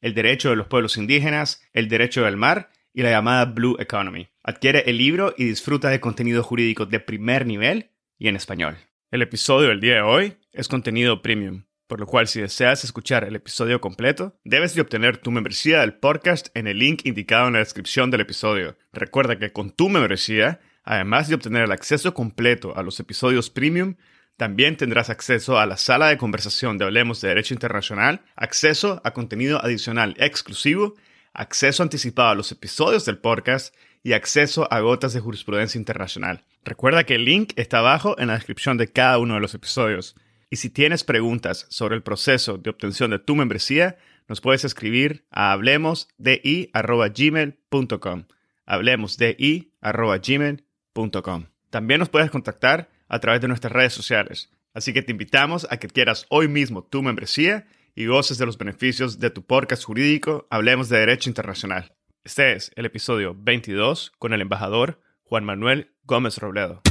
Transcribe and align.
el 0.00 0.14
derecho 0.14 0.50
de 0.50 0.56
los 0.56 0.66
pueblos 0.66 0.96
indígenas, 0.96 1.62
el 1.72 1.88
derecho 1.88 2.24
del 2.24 2.36
mar 2.36 2.70
y 2.92 3.02
la 3.02 3.10
llamada 3.10 3.44
Blue 3.44 3.76
Economy. 3.78 4.28
Adquiere 4.42 4.84
el 4.86 4.98
libro 4.98 5.34
y 5.36 5.44
disfruta 5.44 5.90
de 5.90 6.00
contenido 6.00 6.42
jurídico 6.42 6.86
de 6.86 7.00
primer 7.00 7.46
nivel 7.46 7.90
y 8.18 8.28
en 8.28 8.36
español. 8.36 8.76
El 9.10 9.22
episodio 9.22 9.68
del 9.68 9.80
día 9.80 9.96
de 9.96 10.02
hoy 10.02 10.36
es 10.52 10.68
contenido 10.68 11.22
premium, 11.22 11.64
por 11.86 12.00
lo 12.00 12.06
cual 12.06 12.26
si 12.26 12.40
deseas 12.40 12.84
escuchar 12.84 13.24
el 13.24 13.36
episodio 13.36 13.80
completo, 13.80 14.38
debes 14.44 14.74
de 14.74 14.80
obtener 14.80 15.18
tu 15.18 15.30
membresía 15.30 15.80
del 15.80 15.94
podcast 15.94 16.48
en 16.54 16.66
el 16.66 16.78
link 16.78 17.02
indicado 17.04 17.46
en 17.46 17.52
la 17.52 17.60
descripción 17.60 18.10
del 18.10 18.22
episodio. 18.22 18.76
Recuerda 18.92 19.38
que 19.38 19.52
con 19.52 19.70
tu 19.70 19.88
membresía, 19.88 20.60
además 20.82 21.28
de 21.28 21.34
obtener 21.34 21.64
el 21.64 21.72
acceso 21.72 22.14
completo 22.14 22.76
a 22.76 22.82
los 22.82 22.98
episodios 22.98 23.50
premium, 23.50 23.96
también 24.36 24.76
tendrás 24.76 25.08
acceso 25.08 25.58
a 25.58 25.66
la 25.66 25.76
sala 25.76 26.08
de 26.08 26.18
conversación 26.18 26.76
de 26.76 26.84
Hablemos 26.84 27.20
de 27.20 27.28
Derecho 27.28 27.54
Internacional, 27.54 28.22
acceso 28.36 29.00
a 29.02 29.12
contenido 29.12 29.64
adicional 29.64 30.14
exclusivo, 30.18 30.94
acceso 31.32 31.82
anticipado 31.82 32.30
a 32.30 32.34
los 32.34 32.52
episodios 32.52 33.04
del 33.06 33.18
podcast 33.18 33.74
y 34.02 34.12
acceso 34.12 34.70
a 34.70 34.80
gotas 34.80 35.14
de 35.14 35.20
jurisprudencia 35.20 35.78
internacional. 35.78 36.44
Recuerda 36.64 37.04
que 37.04 37.14
el 37.14 37.24
link 37.24 37.54
está 37.56 37.78
abajo 37.78 38.16
en 38.18 38.28
la 38.28 38.34
descripción 38.34 38.76
de 38.76 38.92
cada 38.92 39.18
uno 39.18 39.34
de 39.34 39.40
los 39.40 39.54
episodios. 39.54 40.14
Y 40.50 40.56
si 40.56 40.70
tienes 40.70 41.02
preguntas 41.02 41.66
sobre 41.70 41.96
el 41.96 42.02
proceso 42.02 42.58
de 42.58 42.70
obtención 42.70 43.10
de 43.10 43.18
tu 43.18 43.34
membresía, 43.34 43.96
nos 44.28 44.40
puedes 44.40 44.64
escribir 44.64 45.24
a 45.30 45.52
hablemosdi.gmail.com. 45.52 48.24
Hablemosdi.gmail.com. 48.66 51.46
También 51.70 52.00
nos 52.00 52.08
puedes 52.08 52.30
contactar 52.30 52.88
a 53.08 53.18
través 53.20 53.40
de 53.40 53.48
nuestras 53.48 53.72
redes 53.72 53.92
sociales. 53.92 54.50
Así 54.74 54.92
que 54.92 55.02
te 55.02 55.12
invitamos 55.12 55.66
a 55.70 55.78
que 55.78 55.88
quieras 55.88 56.26
hoy 56.28 56.48
mismo 56.48 56.84
tu 56.84 57.02
membresía 57.02 57.66
y 57.94 58.06
goces 58.06 58.38
de 58.38 58.46
los 58.46 58.58
beneficios 58.58 59.18
de 59.18 59.30
tu 59.30 59.42
podcast 59.42 59.84
jurídico 59.84 60.46
Hablemos 60.50 60.88
de 60.88 60.98
Derecho 60.98 61.30
Internacional. 61.30 61.94
Este 62.24 62.52
es 62.52 62.72
el 62.76 62.84
episodio 62.84 63.34
22 63.38 64.12
con 64.18 64.32
el 64.32 64.42
embajador 64.42 65.00
Juan 65.22 65.44
Manuel 65.44 65.92
Gómez 66.04 66.38
Robledo. 66.38 66.82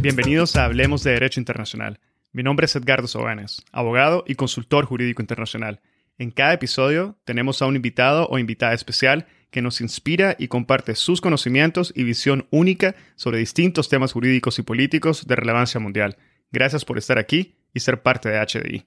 Bienvenidos 0.00 0.56
a 0.56 0.64
Hablemos 0.64 1.02
de 1.02 1.12
Derecho 1.12 1.40
Internacional. 1.40 1.98
Mi 2.32 2.42
nombre 2.42 2.66
es 2.66 2.76
Edgardo 2.76 3.06
Sobanes, 3.06 3.64
abogado 3.72 4.24
y 4.26 4.34
consultor 4.34 4.86
jurídico 4.86 5.22
internacional. 5.22 5.80
En 6.18 6.30
cada 6.30 6.52
episodio 6.52 7.18
tenemos 7.24 7.60
a 7.60 7.66
un 7.66 7.76
invitado 7.76 8.28
o 8.28 8.38
invitada 8.38 8.72
especial 8.72 9.26
que 9.54 9.62
nos 9.62 9.80
inspira 9.80 10.34
y 10.36 10.48
comparte 10.48 10.96
sus 10.96 11.20
conocimientos 11.20 11.92
y 11.94 12.02
visión 12.02 12.48
única 12.50 12.96
sobre 13.14 13.38
distintos 13.38 13.88
temas 13.88 14.12
jurídicos 14.12 14.58
y 14.58 14.62
políticos 14.62 15.28
de 15.28 15.36
relevancia 15.36 15.78
mundial. 15.78 16.16
Gracias 16.50 16.84
por 16.84 16.98
estar 16.98 17.20
aquí 17.20 17.54
y 17.72 17.78
ser 17.78 18.02
parte 18.02 18.28
de 18.28 18.44
HDI. 18.44 18.84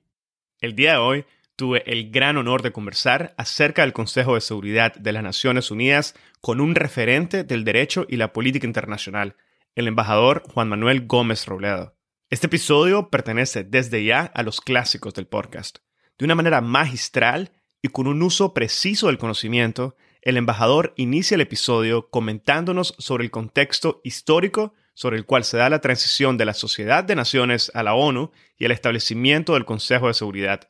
El 0.60 0.76
día 0.76 0.92
de 0.92 0.98
hoy 0.98 1.26
tuve 1.56 1.90
el 1.90 2.12
gran 2.12 2.36
honor 2.36 2.64
de 2.64 2.74
conversar 2.74 3.34
acerca 3.38 3.84
del 3.84 3.94
Consejo 3.94 4.36
de 4.36 4.42
Seguridad 4.42 4.94
de 4.94 5.14
las 5.14 5.24
Naciones 5.24 5.72
Unidas 5.72 6.16
con 6.42 6.60
un 6.60 6.76
referente 6.76 7.46
del 7.46 7.64
derecho 7.64 8.06
y 8.10 8.18
la 8.18 8.34
política 8.34 8.68
internacional, 8.68 9.38
el 9.74 9.88
embajador 9.88 10.44
Juan 10.50 10.68
Manuel 10.68 11.08
Gómez 11.08 11.46
Robledo. 11.46 11.96
Este 12.30 12.48
episodio 12.48 13.10
pertenece 13.10 13.64
desde 13.64 14.04
ya 14.04 14.24
a 14.24 14.44
los 14.44 14.60
clásicos 14.60 15.14
del 15.14 15.28
podcast. 15.28 15.78
De 16.18 16.26
una 16.26 16.36
manera 16.36 16.60
magistral 16.60 17.54
y 17.82 17.88
con 17.88 18.08
un 18.08 18.22
uso 18.22 18.54
preciso 18.54 19.08
del 19.08 19.18
conocimiento, 19.18 19.96
el 20.28 20.36
embajador 20.36 20.94
inicia 20.98 21.36
el 21.36 21.42
episodio 21.42 22.10
comentándonos 22.10 22.96
sobre 22.98 23.24
el 23.24 23.32
contexto 23.32 24.02
histórico 24.04 24.74
sobre 24.94 25.16
el 25.16 25.26
cual 25.26 25.46
se 25.46 25.56
da 25.56 25.70
la 25.70 25.80
transición 25.80 26.38
de 26.38 26.44
la 26.44 26.54
Sociedad 26.54 27.06
de 27.06 27.16
Naciones 27.16 27.72
a 27.74 27.82
la 27.82 27.94
ONU 27.94 28.32
y 28.58 28.66
el 28.66 28.72
establecimiento 28.72 29.54
del 29.54 29.64
Consejo 29.64 30.08
de 30.08 30.14
Seguridad. 30.14 30.70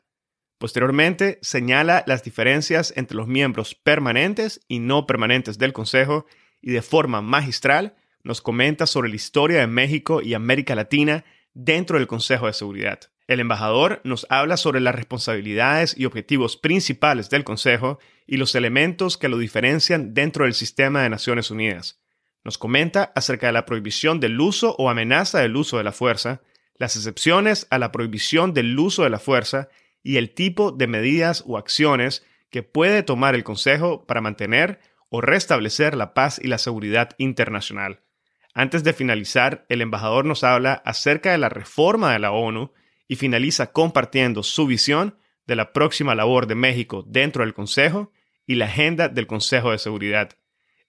Posteriormente, 0.58 1.40
señala 1.42 2.04
las 2.06 2.22
diferencias 2.22 2.92
entre 2.94 3.16
los 3.16 3.26
miembros 3.26 3.74
permanentes 3.74 4.60
y 4.68 4.78
no 4.78 5.08
permanentes 5.08 5.58
del 5.58 5.72
Consejo 5.72 6.26
y 6.62 6.70
de 6.70 6.82
forma 6.82 7.20
magistral 7.20 7.96
nos 8.22 8.40
comenta 8.40 8.86
sobre 8.86 9.08
la 9.08 9.16
historia 9.16 9.58
de 9.58 9.66
México 9.66 10.22
y 10.22 10.34
América 10.34 10.76
Latina 10.76 11.24
dentro 11.54 11.98
del 11.98 12.06
Consejo 12.06 12.46
de 12.46 12.52
Seguridad. 12.52 13.00
El 13.26 13.40
embajador 13.40 14.00
nos 14.04 14.26
habla 14.30 14.56
sobre 14.56 14.80
las 14.80 14.94
responsabilidades 14.94 15.94
y 15.98 16.06
objetivos 16.06 16.56
principales 16.56 17.28
del 17.28 17.44
Consejo 17.44 17.98
y 18.26 18.38
los 18.38 18.54
elementos 18.54 19.18
que 19.18 19.28
lo 19.28 19.36
diferencian 19.36 20.14
dentro 20.14 20.44
del 20.44 20.54
sistema 20.54 21.02
de 21.02 21.10
Naciones 21.10 21.50
Unidas. 21.50 22.00
Nos 22.42 22.56
comenta 22.56 23.12
acerca 23.14 23.48
de 23.48 23.52
la 23.52 23.66
prohibición 23.66 24.20
del 24.20 24.40
uso 24.40 24.74
o 24.78 24.88
amenaza 24.88 25.40
del 25.40 25.56
uso 25.56 25.76
de 25.76 25.84
la 25.84 25.92
fuerza, 25.92 26.40
las 26.76 26.96
excepciones 26.96 27.66
a 27.70 27.78
la 27.78 27.92
prohibición 27.92 28.54
del 28.54 28.78
uso 28.78 29.02
de 29.02 29.10
la 29.10 29.18
fuerza 29.18 29.68
y 30.02 30.16
el 30.16 30.32
tipo 30.32 30.72
de 30.72 30.86
medidas 30.86 31.44
o 31.46 31.58
acciones 31.58 32.24
que 32.50 32.62
puede 32.62 33.02
tomar 33.02 33.34
el 33.34 33.44
Consejo 33.44 34.06
para 34.06 34.22
mantener 34.22 34.80
o 35.10 35.20
restablecer 35.20 35.96
la 35.96 36.14
paz 36.14 36.40
y 36.42 36.48
la 36.48 36.56
seguridad 36.56 37.10
internacional. 37.18 38.00
Antes 38.54 38.82
de 38.84 38.92
finalizar, 38.92 39.64
el 39.68 39.82
embajador 39.82 40.24
nos 40.24 40.44
habla 40.44 40.74
acerca 40.84 41.32
de 41.32 41.38
la 41.38 41.48
reforma 41.48 42.12
de 42.12 42.18
la 42.18 42.32
ONU 42.32 42.72
y 43.06 43.16
finaliza 43.16 43.72
compartiendo 43.72 44.42
su 44.42 44.66
visión 44.66 45.16
de 45.46 45.56
la 45.56 45.72
próxima 45.72 46.14
labor 46.14 46.46
de 46.46 46.54
México 46.54 47.04
dentro 47.06 47.44
del 47.44 47.54
Consejo 47.54 48.12
y 48.46 48.56
la 48.56 48.66
agenda 48.66 49.08
del 49.08 49.26
Consejo 49.26 49.70
de 49.70 49.78
Seguridad. 49.78 50.30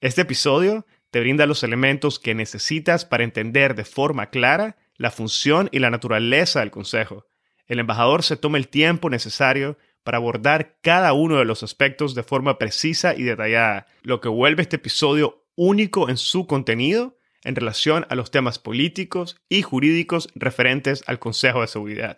Este 0.02 0.22
episodio 0.22 0.86
te 1.12 1.20
brinda 1.20 1.46
los 1.46 1.64
elementos 1.64 2.20
que 2.20 2.36
necesitas 2.36 3.06
para 3.06 3.24
entender 3.24 3.76
de 3.76 3.86
forma 3.86 4.30
clara 4.30 4.78
la 4.96 5.12
función 5.12 5.70
y 5.72 5.80
la 5.80 5.90
naturaleza 5.90 6.60
del 6.60 6.72
Consejo. 6.72 7.28
El 7.68 7.80
embajador 7.80 8.24
se 8.24 8.36
toma 8.36 8.58
el 8.58 8.68
tiempo 8.68 9.10
necesario 9.10 9.78
para 10.04 10.18
abordar 10.18 10.78
cada 10.82 11.14
uno 11.14 11.38
de 11.38 11.46
los 11.46 11.64
aspectos 11.64 12.16
de 12.16 12.24
forma 12.24 12.58
precisa 12.58 13.14
y 13.16 13.24
detallada, 13.24 13.88
lo 14.02 14.22
que 14.22 14.30
vuelve 14.30 14.64
este 14.64 14.78
episodio 14.78 15.46
único 15.56 16.10
en 16.10 16.18
su 16.18 16.48
contenido 16.48 17.19
en 17.44 17.56
relación 17.56 18.06
a 18.10 18.16
los 18.16 18.32
temas 18.32 18.60
políticos 18.60 19.38
y 19.50 19.62
jurídicos 19.62 20.30
referentes 20.36 21.04
al 21.08 21.20
Consejo 21.20 21.62
de 21.62 21.68
Seguridad. 21.68 22.18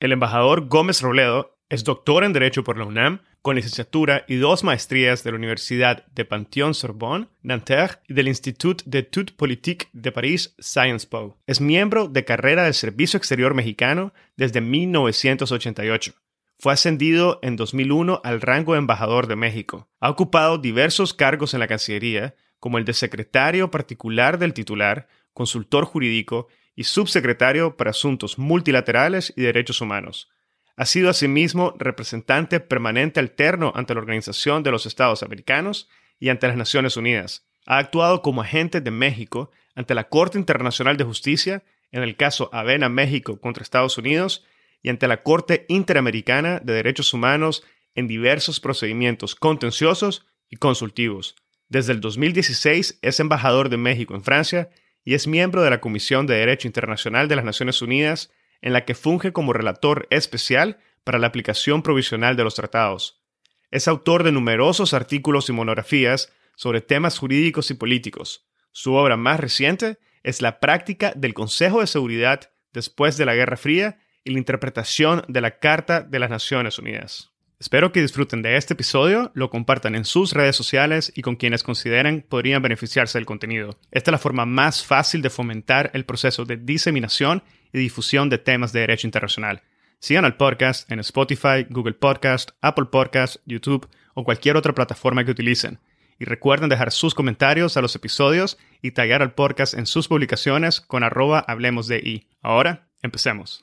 El 0.00 0.12
embajador 0.12 0.68
Gómez 0.68 1.00
Robledo 1.02 1.58
es 1.68 1.84
doctor 1.84 2.24
en 2.24 2.32
Derecho 2.32 2.64
por 2.64 2.76
la 2.76 2.84
UNAM, 2.84 3.22
con 3.40 3.56
licenciatura 3.56 4.24
y 4.28 4.36
dos 4.36 4.62
maestrías 4.62 5.24
de 5.24 5.30
la 5.30 5.38
Universidad 5.38 6.06
de 6.08 6.24
Panthéon-Sorbonne, 6.24 7.28
Nanterre 7.42 7.96
y 8.08 8.14
del 8.14 8.28
Institut 8.28 8.82
d'études 8.84 9.32
politiques 9.32 9.88
de 9.92 10.12
París, 10.12 10.54
Sciences 10.60 11.06
Po. 11.06 11.38
Es 11.46 11.60
miembro 11.60 12.08
de 12.08 12.24
carrera 12.24 12.64
del 12.64 12.74
Servicio 12.74 13.16
Exterior 13.16 13.54
Mexicano 13.54 14.12
desde 14.36 14.60
1988. 14.60 16.14
Fue 16.58 16.72
ascendido 16.72 17.40
en 17.42 17.56
2001 17.56 18.20
al 18.22 18.40
rango 18.40 18.74
de 18.74 18.78
embajador 18.78 19.26
de 19.26 19.36
México. 19.36 19.88
Ha 19.98 20.10
ocupado 20.10 20.58
diversos 20.58 21.14
cargos 21.14 21.54
en 21.54 21.60
la 21.60 21.68
Cancillería, 21.68 22.36
como 22.62 22.78
el 22.78 22.84
de 22.84 22.92
secretario 22.92 23.72
particular 23.72 24.38
del 24.38 24.54
titular, 24.54 25.08
consultor 25.32 25.84
jurídico 25.84 26.46
y 26.76 26.84
subsecretario 26.84 27.76
para 27.76 27.90
asuntos 27.90 28.38
multilaterales 28.38 29.32
y 29.36 29.42
derechos 29.42 29.80
humanos. 29.80 30.30
Ha 30.76 30.86
sido 30.86 31.10
asimismo 31.10 31.74
representante 31.76 32.60
permanente 32.60 33.18
alterno 33.18 33.72
ante 33.74 33.94
la 33.94 34.00
Organización 34.00 34.62
de 34.62 34.70
los 34.70 34.86
Estados 34.86 35.24
Americanos 35.24 35.88
y 36.20 36.28
ante 36.28 36.46
las 36.46 36.56
Naciones 36.56 36.96
Unidas. 36.96 37.44
Ha 37.66 37.78
actuado 37.78 38.22
como 38.22 38.42
agente 38.42 38.80
de 38.80 38.92
México 38.92 39.50
ante 39.74 39.96
la 39.96 40.08
Corte 40.08 40.38
Internacional 40.38 40.96
de 40.96 41.02
Justicia 41.02 41.64
en 41.90 42.04
el 42.04 42.14
caso 42.14 42.48
Avena 42.52 42.88
México 42.88 43.40
contra 43.40 43.64
Estados 43.64 43.98
Unidos 43.98 44.44
y 44.84 44.88
ante 44.88 45.08
la 45.08 45.24
Corte 45.24 45.66
Interamericana 45.68 46.60
de 46.60 46.74
Derechos 46.74 47.12
Humanos 47.12 47.64
en 47.96 48.06
diversos 48.06 48.60
procedimientos 48.60 49.34
contenciosos 49.34 50.28
y 50.48 50.58
consultivos. 50.58 51.34
Desde 51.72 51.94
el 51.94 52.02
2016 52.02 52.98
es 53.00 53.18
embajador 53.18 53.70
de 53.70 53.78
México 53.78 54.14
en 54.14 54.22
Francia 54.22 54.68
y 55.06 55.14
es 55.14 55.26
miembro 55.26 55.62
de 55.62 55.70
la 55.70 55.80
Comisión 55.80 56.26
de 56.26 56.34
Derecho 56.34 56.68
Internacional 56.68 57.28
de 57.28 57.36
las 57.36 57.46
Naciones 57.46 57.80
Unidas, 57.80 58.30
en 58.60 58.74
la 58.74 58.84
que 58.84 58.94
funge 58.94 59.32
como 59.32 59.54
relator 59.54 60.06
especial 60.10 60.80
para 61.02 61.18
la 61.18 61.28
aplicación 61.28 61.82
provisional 61.82 62.36
de 62.36 62.44
los 62.44 62.56
tratados. 62.56 63.22
Es 63.70 63.88
autor 63.88 64.22
de 64.22 64.32
numerosos 64.32 64.92
artículos 64.92 65.48
y 65.48 65.54
monografías 65.54 66.30
sobre 66.56 66.82
temas 66.82 67.18
jurídicos 67.18 67.70
y 67.70 67.74
políticos. 67.74 68.46
Su 68.70 68.92
obra 68.92 69.16
más 69.16 69.40
reciente 69.40 69.96
es 70.22 70.42
La 70.42 70.60
práctica 70.60 71.14
del 71.16 71.32
Consejo 71.32 71.80
de 71.80 71.86
Seguridad 71.86 72.50
después 72.74 73.16
de 73.16 73.24
la 73.24 73.34
Guerra 73.34 73.56
Fría 73.56 73.98
y 74.24 74.32
la 74.32 74.38
interpretación 74.38 75.24
de 75.26 75.40
la 75.40 75.58
Carta 75.58 76.02
de 76.02 76.18
las 76.18 76.28
Naciones 76.28 76.78
Unidas. 76.78 77.31
Espero 77.62 77.92
que 77.92 78.02
disfruten 78.02 78.42
de 78.42 78.56
este 78.56 78.74
episodio, 78.74 79.30
lo 79.34 79.48
compartan 79.48 79.94
en 79.94 80.04
sus 80.04 80.32
redes 80.32 80.56
sociales 80.56 81.12
y 81.14 81.22
con 81.22 81.36
quienes 81.36 81.62
consideren 81.62 82.26
podrían 82.28 82.60
beneficiarse 82.60 83.18
del 83.18 83.24
contenido. 83.24 83.78
Esta 83.92 84.10
es 84.10 84.12
la 84.12 84.18
forma 84.18 84.44
más 84.46 84.84
fácil 84.84 85.22
de 85.22 85.30
fomentar 85.30 85.88
el 85.94 86.04
proceso 86.04 86.44
de 86.44 86.56
diseminación 86.56 87.44
y 87.72 87.78
difusión 87.78 88.28
de 88.30 88.38
temas 88.38 88.72
de 88.72 88.80
derecho 88.80 89.06
internacional. 89.06 89.62
Sigan 90.00 90.24
al 90.24 90.36
podcast 90.36 90.90
en 90.90 90.98
Spotify, 90.98 91.64
Google 91.70 91.94
Podcast, 91.94 92.50
Apple 92.62 92.86
Podcast, 92.86 93.36
YouTube 93.46 93.88
o 94.14 94.24
cualquier 94.24 94.56
otra 94.56 94.74
plataforma 94.74 95.24
que 95.24 95.30
utilicen. 95.30 95.78
Y 96.18 96.24
recuerden 96.24 96.68
dejar 96.68 96.90
sus 96.90 97.14
comentarios 97.14 97.76
a 97.76 97.80
los 97.80 97.94
episodios 97.94 98.58
y 98.82 98.90
taggear 98.90 99.22
al 99.22 99.34
podcast 99.34 99.74
en 99.74 99.86
sus 99.86 100.08
publicaciones 100.08 100.80
con 100.80 101.04
arroba 101.04 101.38
hablemos 101.38 101.86
de 101.86 101.98
I. 101.98 102.26
Ahora, 102.42 102.88
empecemos. 103.02 103.60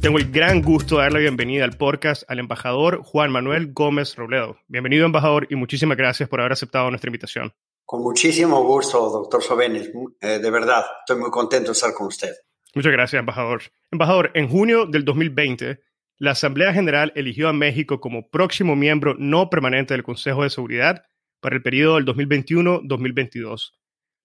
Tengo 0.00 0.18
el 0.18 0.30
gran 0.30 0.62
gusto 0.62 0.96
de 0.96 1.02
dar 1.02 1.12
la 1.12 1.18
bienvenida 1.18 1.64
al 1.64 1.76
podcast 1.76 2.22
al 2.28 2.38
embajador 2.38 3.02
Juan 3.02 3.32
Manuel 3.32 3.72
Gómez 3.72 4.14
Robledo. 4.14 4.56
Bienvenido, 4.68 5.04
embajador, 5.04 5.48
y 5.50 5.56
muchísimas 5.56 5.98
gracias 5.98 6.28
por 6.28 6.38
haber 6.38 6.52
aceptado 6.52 6.88
nuestra 6.88 7.08
invitación. 7.08 7.52
Con 7.84 8.02
muchísimo 8.02 8.62
gusto, 8.62 9.10
doctor 9.10 9.42
Sobenes. 9.42 9.90
Eh, 10.20 10.38
de 10.38 10.50
verdad, 10.52 10.84
estoy 11.00 11.20
muy 11.20 11.30
contento 11.30 11.66
de 11.66 11.72
estar 11.72 11.92
con 11.94 12.06
usted. 12.06 12.32
Muchas 12.76 12.92
gracias, 12.92 13.18
embajador. 13.18 13.62
Embajador, 13.90 14.30
en 14.34 14.48
junio 14.48 14.86
del 14.86 15.04
2020, 15.04 15.80
la 16.18 16.30
Asamblea 16.30 16.72
General 16.72 17.12
eligió 17.16 17.48
a 17.48 17.52
México 17.52 17.98
como 17.98 18.30
próximo 18.30 18.76
miembro 18.76 19.16
no 19.18 19.50
permanente 19.50 19.94
del 19.94 20.04
Consejo 20.04 20.44
de 20.44 20.50
Seguridad 20.50 21.02
para 21.40 21.56
el 21.56 21.62
periodo 21.62 21.96
del 21.96 22.06
2021-2022, 22.06 23.72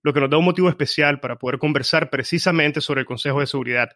lo 0.03 0.13
que 0.13 0.19
nos 0.19 0.29
da 0.29 0.37
un 0.37 0.45
motivo 0.45 0.69
especial 0.69 1.19
para 1.19 1.37
poder 1.37 1.57
conversar 1.57 2.11
precisamente 2.11 2.79
sobre 2.79 3.01
el 3.01 3.07
Consejo 3.07 3.39
de 3.39 3.47
Seguridad 3.47 3.89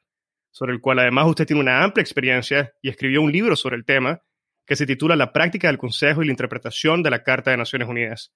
sobre 0.57 0.73
el 0.73 0.81
cual 0.81 0.97
además 0.97 1.27
usted 1.27 1.45
tiene 1.45 1.61
una 1.61 1.83
amplia 1.83 2.01
experiencia 2.01 2.73
y 2.81 2.89
escribió 2.89 3.21
un 3.21 3.31
libro 3.31 3.55
sobre 3.55 3.75
el 3.75 3.85
tema 3.85 4.23
que 4.65 4.75
se 4.75 4.87
titula 4.87 5.15
La 5.15 5.31
práctica 5.31 5.67
del 5.67 5.77
Consejo 5.77 6.23
y 6.23 6.25
la 6.25 6.31
interpretación 6.31 7.03
de 7.03 7.11
la 7.11 7.21
Carta 7.21 7.51
de 7.51 7.57
Naciones 7.57 7.87
Unidas. 7.87 8.33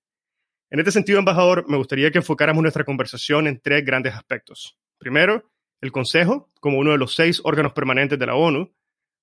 En 0.69 0.77
este 0.77 0.91
sentido, 0.91 1.18
embajador, 1.18 1.65
me 1.68 1.77
gustaría 1.77 2.12
que 2.12 2.19
enfocáramos 2.19 2.62
nuestra 2.62 2.83
conversación 2.83 3.47
en 3.47 3.59
tres 3.59 3.83
grandes 3.83 4.13
aspectos. 4.13 4.77
Primero, 5.00 5.51
el 5.81 5.91
Consejo, 5.91 6.51
como 6.59 6.77
uno 6.77 6.91
de 6.91 7.00
los 7.00 7.15
seis 7.15 7.41
órganos 7.44 7.73
permanentes 7.73 8.19
de 8.19 8.27
la 8.27 8.35
ONU. 8.35 8.71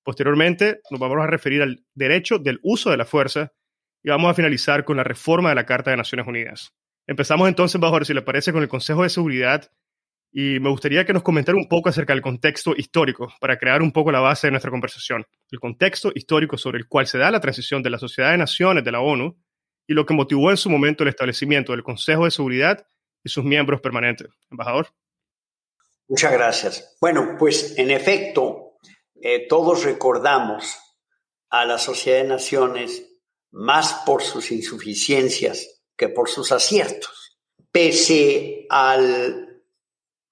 Posteriormente, 0.02 0.80
nos 0.90 0.98
vamos 0.98 1.18
a 1.18 1.28
referir 1.28 1.62
al 1.62 1.84
derecho 1.94 2.40
del 2.40 2.58
uso 2.64 2.90
de 2.90 2.96
la 2.96 3.04
fuerza 3.04 3.52
y 4.02 4.10
vamos 4.10 4.28
a 4.28 4.34
finalizar 4.34 4.84
con 4.84 4.96
la 4.96 5.04
reforma 5.04 5.50
de 5.50 5.54
la 5.54 5.66
Carta 5.66 5.92
de 5.92 5.98
Naciones 5.98 6.26
Unidas. 6.26 6.74
Empezamos 7.06 7.48
entonces, 7.48 7.76
embajador, 7.76 8.06
si 8.06 8.12
le 8.12 8.22
parece, 8.22 8.52
con 8.52 8.62
el 8.62 8.68
Consejo 8.68 9.04
de 9.04 9.08
Seguridad 9.08 9.70
y 10.30 10.60
me 10.60 10.70
gustaría 10.70 11.04
que 11.04 11.12
nos 11.12 11.22
comentara 11.22 11.56
un 11.56 11.68
poco 11.68 11.88
acerca 11.88 12.12
del 12.12 12.22
contexto 12.22 12.74
histórico 12.76 13.32
para 13.40 13.58
crear 13.58 13.82
un 13.82 13.92
poco 13.92 14.12
la 14.12 14.20
base 14.20 14.46
de 14.46 14.50
nuestra 14.50 14.70
conversación. 14.70 15.24
El 15.50 15.58
contexto 15.58 16.12
histórico 16.14 16.58
sobre 16.58 16.78
el 16.78 16.86
cual 16.86 17.06
se 17.06 17.18
da 17.18 17.30
la 17.30 17.40
transición 17.40 17.82
de 17.82 17.90
la 17.90 17.98
Sociedad 17.98 18.32
de 18.32 18.38
Naciones 18.38 18.84
de 18.84 18.92
la 18.92 19.00
ONU 19.00 19.36
y 19.86 19.94
lo 19.94 20.04
que 20.04 20.14
motivó 20.14 20.50
en 20.50 20.58
su 20.58 20.68
momento 20.68 21.02
el 21.02 21.08
establecimiento 21.08 21.72
del 21.72 21.82
Consejo 21.82 22.24
de 22.24 22.30
Seguridad 22.30 22.86
y 23.24 23.30
sus 23.30 23.44
miembros 23.44 23.80
permanentes. 23.80 24.28
Embajador. 24.50 24.88
Muchas 26.08 26.32
gracias. 26.32 26.96
Bueno, 27.00 27.36
pues 27.38 27.78
en 27.78 27.90
efecto, 27.90 28.76
eh, 29.20 29.46
todos 29.48 29.84
recordamos 29.84 30.78
a 31.50 31.64
la 31.64 31.78
Sociedad 31.78 32.18
de 32.18 32.28
Naciones 32.28 33.02
más 33.50 34.02
por 34.04 34.22
sus 34.22 34.52
insuficiencias 34.52 35.82
que 35.96 36.08
por 36.08 36.28
sus 36.28 36.52
aciertos. 36.52 37.38
Pese 37.72 38.66
al 38.70 39.47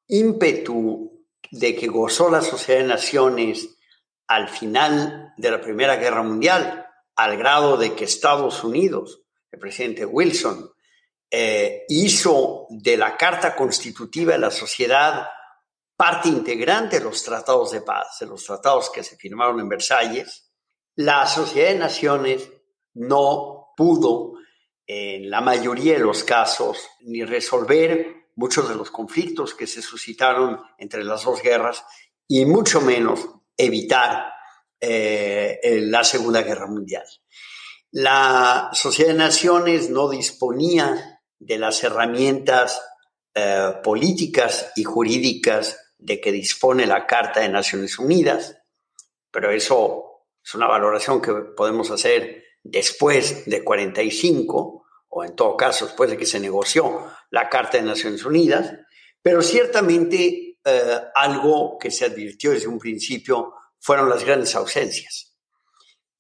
ímpetu 0.09 1.25
de 1.51 1.77
que 1.77 1.87
gozó 1.87 2.31
la 2.31 2.43
Sociedad 2.43 2.81
de 2.81 2.89
Naciones 2.89 3.79
al 4.27 4.49
final 4.49 5.33
de 5.37 5.51
la 5.51 5.61
Primera 5.61 5.97
Guerra 5.97 6.23
Mundial, 6.23 6.87
al 7.15 7.37
grado 7.37 7.77
de 7.77 7.95
que 7.95 8.05
Estados 8.05 8.65
Unidos, 8.65 9.23
el 9.51 9.59
presidente 9.59 10.05
Wilson, 10.05 10.71
eh, 11.31 11.85
hizo 11.89 12.67
de 12.71 12.97
la 12.97 13.17
Carta 13.17 13.55
Constitutiva 13.57 14.33
de 14.33 14.39
la 14.39 14.51
Sociedad 14.51 15.29
parte 15.97 16.29
integrante 16.29 16.99
de 16.99 17.05
los 17.05 17.23
tratados 17.23 17.71
de 17.71 17.81
paz, 17.81 18.19
de 18.21 18.27
los 18.27 18.45
tratados 18.45 18.91
que 18.91 19.03
se 19.03 19.17
firmaron 19.17 19.61
en 19.61 19.69
Versalles, 19.69 20.53
la 20.95 21.27
Sociedad 21.27 21.71
de 21.71 21.79
Naciones 21.79 22.51
no 22.95 23.73
pudo, 23.77 24.35
en 24.87 25.29
la 25.29 25.41
mayoría 25.41 25.95
de 25.95 26.01
los 26.01 26.23
casos, 26.23 26.89
ni 27.01 27.25
resolver 27.25 28.26
muchos 28.37 28.69
de 28.69 28.77
los 28.77 28.91
conflictos 28.91 29.55
que 29.55 29.67
se 29.67 29.83
suscitaron 29.83 30.61
entre 30.79 31.03
las 31.03 31.25
dos 31.25 31.43
guerras 31.43 31.85
y 32.29 32.45
mucho 32.45 32.81
menos 32.81 33.29
evitar 33.57 34.33
eh, 34.81 35.81
la 35.83 36.05
Segunda 36.05 36.43
Guerra 36.43 36.67
Mundial. 36.67 37.05
La 37.91 38.71
Sociedad 38.73 39.13
de 39.13 39.19
Naciones 39.19 39.91
no 39.91 40.09
disponía 40.09 41.23
de 41.39 41.59
las 41.59 41.83
herramientas 41.83 42.83
eh, 43.35 43.73
políticas 43.83 44.73
y 44.77 44.85
jurídicas 44.85 45.95
de 45.99 46.21
que 46.21 46.33
dispone 46.33 46.87
la 46.87 47.07
Carta 47.07 47.41
de 47.41 47.49
Naciones 47.49 47.99
Unidas, 47.99 48.59
pero 49.31 49.51
eso 49.51 50.27
es 50.45 50.55
una 50.55 50.67
valoración 50.67 51.23
que 51.23 51.33
podemos 51.57 51.91
hacer 51.91 52.45
después 52.63 53.47
de 53.47 53.65
45 53.65 54.76
o 55.19 55.25
en 55.25 55.35
todo 55.35 55.57
caso 55.57 55.87
después 55.87 56.11
de 56.11 56.19
que 56.19 56.27
se 56.27 56.39
negoció 56.39 57.07
la 57.31 57.49
Carta 57.49 57.79
de 57.79 57.85
Naciones 57.85 58.23
Unidas, 58.27 58.71
pero 59.23 59.41
ciertamente 59.41 60.59
eh, 60.63 61.01
algo 61.15 61.79
que 61.79 61.91
se 61.91 62.05
advirtió 62.05 62.51
desde 62.51 62.67
un 62.67 62.79
principio 62.79 63.55
fueron 63.81 64.11
las 64.11 64.23
grandes 64.23 64.55
ausencias. 64.55 65.35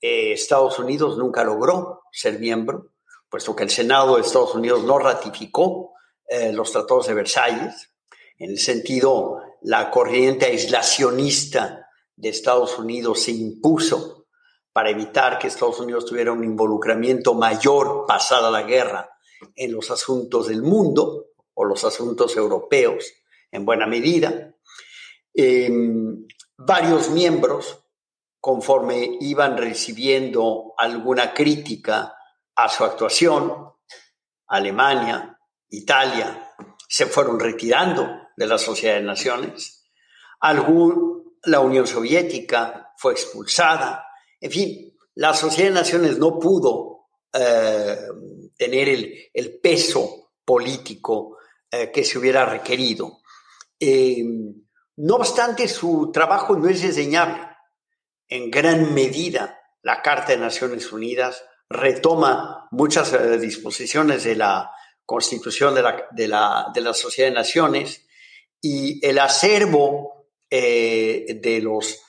Eh, 0.00 0.32
Estados 0.32 0.78
Unidos 0.78 1.18
nunca 1.18 1.44
logró 1.44 2.04
ser 2.10 2.38
miembro, 2.38 2.94
puesto 3.28 3.54
que 3.54 3.64
el 3.64 3.70
Senado 3.70 4.16
de 4.16 4.22
Estados 4.22 4.54
Unidos 4.54 4.82
no 4.84 4.98
ratificó 4.98 5.92
eh, 6.26 6.54
los 6.54 6.72
tratados 6.72 7.06
de 7.06 7.12
Versalles. 7.12 7.92
En 8.38 8.52
el 8.52 8.58
sentido, 8.58 9.42
la 9.60 9.90
corriente 9.90 10.46
aislacionista 10.46 11.86
de 12.14 12.30
Estados 12.30 12.78
Unidos 12.78 13.20
se 13.20 13.32
impuso 13.32 14.15
para 14.76 14.90
evitar 14.90 15.38
que 15.38 15.46
Estados 15.46 15.80
Unidos 15.80 16.04
tuviera 16.04 16.32
un 16.32 16.44
involucramiento 16.44 17.32
mayor 17.32 18.04
pasada 18.06 18.50
la 18.50 18.64
guerra 18.64 19.08
en 19.54 19.72
los 19.72 19.90
asuntos 19.90 20.48
del 20.48 20.60
mundo 20.60 21.28
o 21.54 21.64
los 21.64 21.82
asuntos 21.84 22.36
europeos 22.36 23.10
en 23.50 23.64
buena 23.64 23.86
medida. 23.86 24.54
Em, 25.32 26.26
varios 26.58 27.08
miembros, 27.08 27.86
conforme 28.38 29.16
iban 29.22 29.56
recibiendo 29.56 30.74
alguna 30.76 31.32
crítica 31.32 32.14
a 32.54 32.68
su 32.68 32.84
actuación, 32.84 33.72
Alemania, 34.48 35.40
Italia, 35.70 36.54
se 36.86 37.06
fueron 37.06 37.40
retirando 37.40 38.06
de 38.36 38.46
la 38.46 38.58
Sociedad 38.58 38.96
de 38.96 39.04
Naciones. 39.04 39.86
La 40.42 41.60
Unión 41.60 41.86
Soviética 41.86 42.92
fue 42.98 43.14
expulsada, 43.14 44.05
en 44.46 44.52
fin, 44.52 44.96
la 45.16 45.34
Sociedad 45.34 45.70
de 45.70 45.74
Naciones 45.74 46.18
no 46.18 46.38
pudo 46.38 47.08
eh, 47.32 47.98
tener 48.56 48.88
el, 49.34 49.58
peso 49.60 50.34
político 50.44 51.38
eh, 51.68 51.90
que 51.92 52.04
se 52.04 52.16
hubiera 52.16 52.46
requerido. 52.46 53.18
Eh, 53.80 54.22
no 54.98 55.16
obstante, 55.16 55.66
su 55.66 56.12
trabajo 56.12 56.54
no 56.56 56.68
es 56.68 56.80
desdeñable. 56.80 57.42
En 58.28 58.52
gran 58.52 58.94
medida, 58.94 59.58
la 59.82 60.00
Carta 60.00 60.32
de 60.32 60.38
Naciones 60.38 60.92
Unidas 60.92 61.42
retoma 61.68 62.68
muchas 62.70 63.40
disposiciones 63.40 64.22
de 64.22 64.36
la 64.36 64.70
Constitución 65.04 65.74
de 65.74 66.28
la, 66.28 66.94
Sociedad 66.94 67.30
de 67.30 67.34
Naciones 67.34 68.06
y 68.60 69.04
el 69.04 69.18
acervo 69.18 70.28
de 70.48 71.60
los 71.62 72.00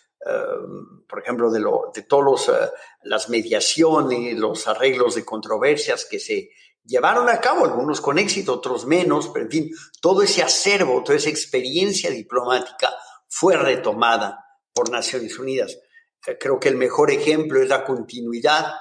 por 1.07 1.19
ejemplo, 1.21 1.49
de, 1.49 1.59
lo, 1.59 1.91
de 1.93 2.03
todas 2.03 2.49
eh, 2.49 2.69
las 3.03 3.29
mediaciones, 3.29 4.37
los 4.37 4.67
arreglos 4.67 5.15
de 5.15 5.25
controversias 5.25 6.05
que 6.05 6.19
se 6.19 6.49
llevaron 6.83 7.29
a 7.29 7.39
cabo, 7.39 7.65
algunos 7.65 8.01
con 8.01 8.17
éxito, 8.17 8.53
otros 8.53 8.85
menos, 8.85 9.29
pero 9.29 9.45
en 9.45 9.51
fin, 9.51 9.71
todo 10.01 10.21
ese 10.21 10.41
acervo, 10.41 11.03
toda 11.03 11.17
esa 11.17 11.29
experiencia 11.29 12.09
diplomática 12.09 12.93
fue 13.27 13.57
retomada 13.57 14.45
por 14.73 14.89
Naciones 14.89 15.37
Unidas. 15.39 15.77
Eh, 16.25 16.37
creo 16.39 16.59
que 16.59 16.69
el 16.69 16.75
mejor 16.75 17.11
ejemplo 17.11 17.61
es 17.61 17.69
la 17.69 17.83
continuidad 17.83 18.73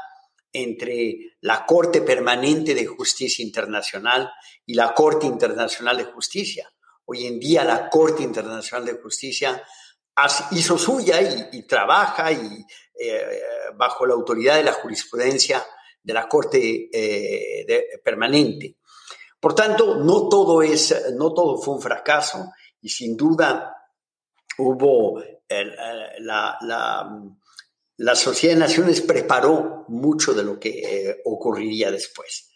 entre 0.52 1.36
la 1.40 1.66
Corte 1.66 2.00
Permanente 2.00 2.74
de 2.74 2.86
Justicia 2.86 3.44
Internacional 3.44 4.32
y 4.64 4.74
la 4.74 4.94
Corte 4.94 5.26
Internacional 5.26 5.98
de 5.98 6.04
Justicia. 6.04 6.72
Hoy 7.04 7.26
en 7.26 7.38
día 7.38 7.62
la 7.62 7.90
Corte 7.90 8.22
Internacional 8.22 8.86
de 8.86 8.94
Justicia 8.94 9.62
hizo 10.52 10.78
suya 10.78 11.48
y, 11.52 11.62
trabaja 11.62 12.32
y, 12.32 12.64
eh, 12.98 13.40
bajo 13.76 14.06
la 14.06 14.14
autoridad 14.14 14.56
de 14.56 14.64
la 14.64 14.72
jurisprudencia 14.72 15.64
de 16.02 16.14
la 16.14 16.28
Corte 16.28 16.88
eh, 16.92 18.00
Permanente. 18.02 18.76
Por 19.38 19.54
tanto, 19.54 19.96
no 19.96 20.28
todo, 20.28 20.62
es, 20.62 21.12
no 21.14 21.32
todo 21.34 21.58
fue 21.58 21.74
un 21.74 21.82
fracaso 21.82 22.52
y 22.80 22.88
sin 22.88 23.16
duda 23.16 23.74
hubo 24.58 25.22
la, 26.18 26.58
la, 27.96 28.14
Sociedad 28.14 28.54
de 28.54 28.60
Naciones 28.60 29.00
preparó 29.02 29.84
mucho 29.88 30.32
de 30.32 30.42
lo 30.42 30.58
que 30.58 30.70
eh, 30.70 31.22
ocurriría 31.24 31.90
después. 31.90 32.50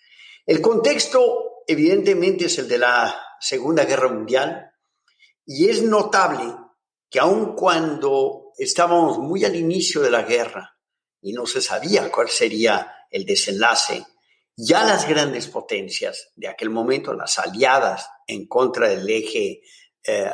El 0.47 0.61
contexto, 0.61 1.63
evidentemente, 1.67 2.47
es 2.47 2.59
el 2.59 2.69
de 2.69 2.79
la 2.79 3.15
Segunda 3.39 3.85
Guerra 3.85 4.09
Mundial 4.09 4.73
y 5.47 5.69
es 5.69 5.83
notable 5.83 6.55
que 7.11 7.19
aun 7.19 7.55
cuando 7.55 8.53
estábamos 8.57 9.19
muy 9.19 9.45
al 9.45 9.57
inicio 9.57 10.01
de 10.01 10.11
la 10.11 10.23
guerra 10.23 10.79
y 11.21 11.33
no 11.33 11.45
se 11.45 11.61
sabía 11.61 12.11
cuál 12.11 12.29
sería 12.29 12.95
el 13.11 13.27
desenlace, 13.27 14.07
ya 14.57 14.85
las 14.85 15.09
grandes 15.09 15.49
potencias 15.49 16.31
de 16.37 16.49
aquel 16.49 16.71
momento, 16.71 17.13
las 17.13 17.39
aliadas 17.39 18.09
en 18.27 18.47
contra 18.47 18.89
del 18.89 19.09
eje 19.09 19.63
eh, 20.05 20.31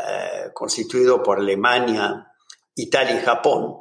constituido 0.52 1.22
por 1.22 1.38
Alemania, 1.38 2.32
Italia 2.74 3.20
y 3.20 3.24
Japón, 3.24 3.78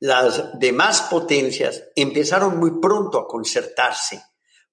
las 0.00 0.58
demás 0.58 1.02
potencias 1.02 1.84
empezaron 1.94 2.58
muy 2.58 2.80
pronto 2.80 3.18
a 3.18 3.26
concertarse 3.26 4.22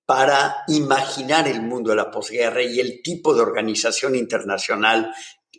para 0.05 0.63
imaginar 0.67 1.48
el 1.48 1.62
mundo 1.62 1.91
de 1.91 1.95
la 1.95 2.12
posguerra 2.12 2.62
y 2.62 2.79
el 2.79 3.01
tipo 3.01 3.33
de 3.33 3.41
organización 3.41 4.15
internacional 4.15 5.13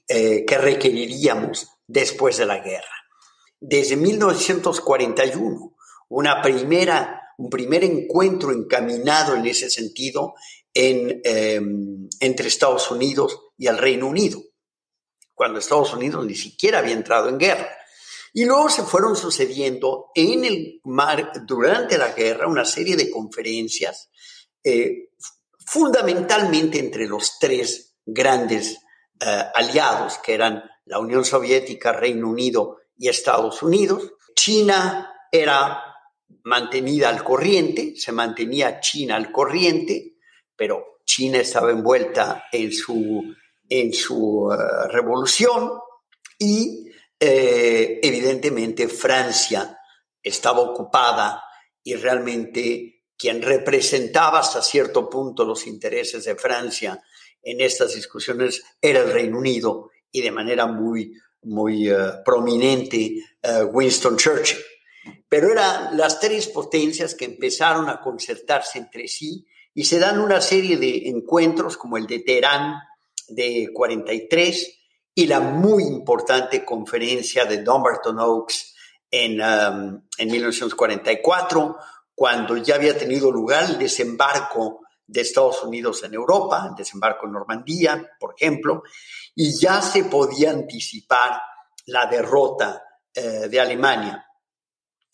eh, 0.07 0.45
que 0.45 0.59
requeriríamos 0.59 1.74
después 1.87 2.37
de 2.37 2.47
la 2.47 2.59
guerra. 2.59 2.95
Desde 3.61 3.97
1941, 3.97 5.75
una 6.09 6.43
primera, 6.43 7.23
un 7.39 7.49
primer 7.49 7.85
encuentro 7.85 8.53
encaminado 8.53 9.35
en 9.35 9.47
ese 9.47 9.71
sentido 9.71 10.35
em, 10.73 11.21
entre 12.21 12.49
Estados 12.49 12.91
Unidos 12.91 13.39
y 13.57 13.67
el 13.67 13.79
Reino 13.79 14.07
Unido, 14.07 14.43
cuando 15.33 15.59
Estados 15.59 15.95
Unidos 15.95 16.27
ni 16.27 16.35
siquiera 16.35 16.81
había 16.81 16.95
entrado 16.95 17.29
en 17.29 17.39
guerra. 17.39 17.69
Y 18.37 18.45
luego 18.45 18.69
se 18.69 18.83
fueron 18.83 19.15
sucediendo 19.15 20.11
en 20.15 20.45
el 20.45 20.81
mar, 20.85 21.33
durante 21.47 21.97
la 21.97 22.13
guerra, 22.13 22.49
una 22.49 22.65
serie 22.65 22.97
de 22.97 23.09
conferencias, 23.09 24.11
eh, 24.63 25.11
fundamentalmente 25.65 26.81
entre 26.81 27.07
los 27.07 27.39
tres 27.39 27.95
grandes 28.05 28.79
eh, 29.21 29.43
aliados, 29.55 30.19
que 30.19 30.35
eran 30.35 30.63
la 30.87 30.99
Unión 30.99 31.25
Soviética, 31.25 31.93
Reino 31.93 32.29
Unido 32.29 32.79
y 32.97 33.09
Estados 33.09 33.63
Unidos. 33.63 34.13
China 34.35 35.13
era 35.31 35.83
mantenida 36.45 37.09
al 37.09 37.25
corriente, 37.25 37.95
se 37.97 38.13
mantenía 38.13 38.81
China 38.81 39.17
al 39.17 39.33
corriente, 39.33 40.17
pero 40.57 41.01
China 41.05 41.39
estaba 41.39 41.71
envuelta 41.71 42.45
en 42.53 42.73
su, 42.73 43.35
en 43.69 43.93
su 43.93 44.51
eh, 44.53 44.89
revolución 44.89 45.73
y 46.39 46.91
eh, 47.19 48.01
evidentemente 48.03 48.89
Francia 48.89 49.79
estaba 50.23 50.61
ocupada 50.61 51.43
y 51.83 51.95
realmente 51.95 53.03
quien 53.17 53.43
representaba 53.43 54.41
hasta 54.41 54.63
cierto 54.63 55.09
punto 55.09 55.45
los 55.45 55.67
intereses 55.67 56.25
de 56.25 56.35
Francia 56.35 57.03
en 57.43 57.61
estas 57.61 57.95
discusiones 57.95 58.65
era 58.81 59.01
el 59.01 59.13
Reino 59.13 59.39
Unido 59.39 59.91
y 60.15 60.23
de 60.23 60.31
manera 60.31 60.67
muy, 60.67 61.13
muy 61.43 61.91
eh, 61.91 61.97
prominente 62.25 62.97
eh, 63.43 63.65
Winston 63.65 64.17
Churchill. 64.17 64.61
Pero 65.29 65.51
eran 65.51 65.97
las 65.97 66.21
tres 66.21 66.47
potencias 66.47 67.17
que 67.17 67.25
empezaron 67.25 67.89
a 67.89 68.01
concertarse 68.01 68.79
entre 68.79 69.09
sí 69.09 69.45
y 69.75 69.85
se 69.85 69.99
dan 69.99 70.21
una 70.21 70.41
serie 70.41 70.77
de 70.77 71.09
encuentros 71.09 71.77
como 71.77 71.97
el 71.97 72.07
de 72.07 72.21
Teherán 72.21 72.77
de 73.29 73.71
43, 73.73 74.81
y 75.17 75.27
la 75.27 75.41
muy 75.41 75.85
importante 75.85 76.65
conferencia 76.65 77.45
de 77.45 77.63
Dumbarton 77.63 78.19
Oaks 78.19 78.75
en, 79.11 79.41
um, 79.41 80.03
en 80.19 80.31
1944, 80.31 81.77
cuando 82.15 82.57
ya 82.57 82.77
había 82.77 82.97
tenido 82.97 83.31
lugar 83.31 83.65
el 83.65 83.79
desembarco 83.79 84.81
de 85.07 85.21
Estados 85.21 85.63
Unidos 85.63 86.03
en 86.03 86.15
Europa, 86.15 86.67
el 86.71 86.75
desembarco 86.75 87.27
en 87.27 87.33
Normandía, 87.33 88.11
por 88.19 88.35
ejemplo, 88.37 88.83
y 89.35 89.59
ya 89.59 89.81
se 89.83 90.05
podía 90.05 90.51
anticipar 90.51 91.41
la 91.87 92.07
derrota 92.07 92.83
eh, 93.13 93.49
de 93.49 93.61
Alemania. 93.61 94.25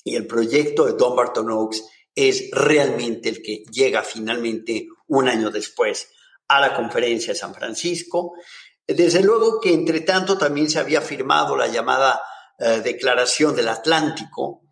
Y 0.05 0.17
el 0.17 0.27
proyecto 0.27 0.87
de 0.87 0.93
Dumbarton 0.93 1.51
Oaks 1.51 1.85
es 2.15 2.51
realmente 2.53 3.29
el 3.29 3.43
que 3.43 3.65
llega 3.71 4.03
finalmente 4.03 4.87
un 5.09 5.29
año 5.29 5.51
después 5.51 6.11
a 6.49 6.61
la 6.61 6.75
conferencia 6.75 7.33
de 7.33 7.39
San 7.39 7.55
Francisco 7.55 8.35
desde 8.95 9.23
luego 9.23 9.61
que, 9.61 9.73
entre 9.73 10.01
tanto, 10.01 10.37
también 10.37 10.69
se 10.69 10.81
había 10.81 11.01
firmado 11.01 11.57
la 11.57 11.69
llamada 11.69 12.21
eh, 12.59 12.81
Declaración 12.83 13.55
del 13.55 13.69
Atlántico 13.69 14.63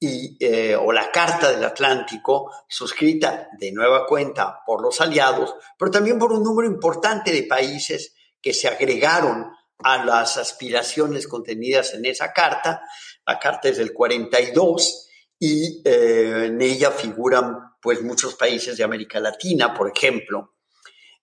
eh, 0.00 0.76
o 0.76 0.92
la 0.92 1.10
Carta 1.10 1.50
del 1.50 1.64
Atlántico, 1.64 2.52
suscrita 2.68 3.48
de 3.58 3.72
nueva 3.72 4.06
cuenta 4.06 4.60
por 4.66 4.82
los 4.82 5.00
aliados, 5.00 5.54
pero 5.78 5.90
también 5.90 6.18
por 6.18 6.32
un 6.32 6.42
número 6.42 6.68
importante 6.68 7.32
de 7.32 7.44
países 7.44 8.14
que 8.40 8.52
se 8.52 8.68
agregaron 8.68 9.52
a 9.78 10.04
las 10.04 10.36
aspiraciones 10.36 11.26
contenidas 11.28 11.94
en 11.94 12.04
esa 12.04 12.32
carta. 12.32 12.82
La 13.26 13.38
carta 13.38 13.68
es 13.68 13.78
del 13.78 13.92
42 13.92 15.08
y 15.38 15.82
eh, 15.84 16.46
en 16.46 16.60
ella 16.60 16.90
figuran 16.90 17.76
pues 17.80 18.02
muchos 18.02 18.34
países 18.34 18.76
de 18.76 18.84
América 18.84 19.20
Latina, 19.20 19.72
por 19.72 19.90
ejemplo. 19.94 20.54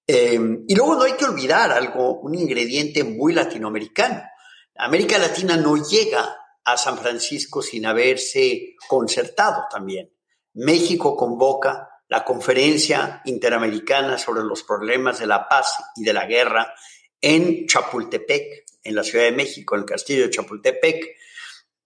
Em, 0.08 0.64
y 0.68 0.76
luego 0.76 0.96
no 0.96 1.04
hay 1.04 1.14
que 1.14 1.26
olvidar 1.26 1.72
algo, 1.72 2.20
un 2.20 2.36
ingrediente 2.36 3.04
muy 3.04 3.34
latinoamericano. 3.34 4.24
América 4.78 5.18
Latina 5.18 5.58
no 5.58 5.76
llega 5.78 6.38
a 6.64 6.78
San 6.78 6.98
Francisco 6.98 7.62
sin 7.62 7.86
haberse 7.86 8.76
concertado 8.88 9.66
también. 9.70 10.12
México 10.54 11.16
convoca 11.16 11.90
la 12.08 12.24
Conferencia 12.24 13.22
Interamericana 13.26 14.18
sobre 14.18 14.44
los 14.44 14.64
Problemas 14.64 15.20
de 15.20 15.28
la 15.28 15.48
Paz 15.48 15.76
y 15.96 16.04
de 16.04 16.14
la 16.14 16.26
Guerra 16.26 16.74
en 17.26 17.66
Chapultepec, 17.66 18.66
en 18.84 18.94
la 18.94 19.04
Ciudad 19.04 19.26
de 19.26 19.32
México, 19.32 19.74
en 19.74 19.82
el 19.82 19.88
Castillo 19.88 20.26
de 20.26 20.30
Chapultepec, 20.30 21.18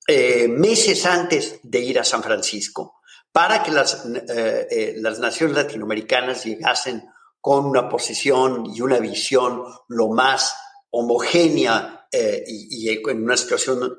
eh, 0.06 0.50
meses 0.50 1.06
antes 1.06 1.62
de 1.64 1.80
ir 1.80 1.98
a 1.98 2.04
San 2.04 2.22
Francisco, 2.22 3.00
para 3.32 3.64
que 3.64 3.72
las, 3.72 4.06
eh, 4.06 4.68
eh, 4.70 4.94
las 4.98 5.20
naciones 5.20 5.56
latinoamericanas 5.56 6.44
llegasen 6.44 7.10
con 7.40 7.66
una 7.66 7.88
posición 7.88 8.66
y 8.76 8.82
una 8.82 9.00
visión 9.00 9.64
lo 9.88 10.10
más 10.10 10.58
homogénea 10.90 12.08
eh, 12.12 12.44
y, 12.46 12.90
en 12.90 13.24
una 13.24 13.38
situación, 13.38 13.98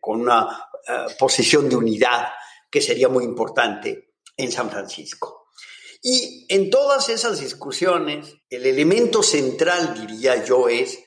con 0.00 0.22
una 0.22 0.68
posición 1.16 1.68
de 1.68 1.76
unidad 1.76 2.26
que 2.68 2.80
sería 2.80 3.08
muy 3.08 3.22
importante 3.22 4.14
en 4.36 4.50
San 4.50 4.68
Francisco. 4.68 5.41
Y 6.02 6.46
en 6.48 6.68
todas 6.68 7.08
esas 7.08 7.40
discusiones, 7.40 8.34
el 8.50 8.66
elemento 8.66 9.22
central, 9.22 9.94
diría 9.94 10.44
yo, 10.44 10.68
es, 10.68 10.98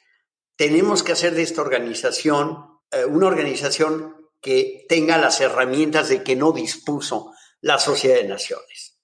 tenemos 0.56 1.04
que 1.04 1.12
hacer 1.12 1.36
de 1.36 1.44
esta 1.44 1.62
organización 1.62 2.76
una 3.10 3.28
organización 3.28 4.16
que 4.42 4.86
tenga 4.88 5.18
las 5.18 5.42
herramientas 5.42 6.10
de 6.10 6.24
que 6.24 6.36
no 6.36 6.52
dispuso 6.52 7.34
la 7.62 7.80
Sociedad 7.80 8.18
de 8.18 8.28
Naciones. 8.28 9.00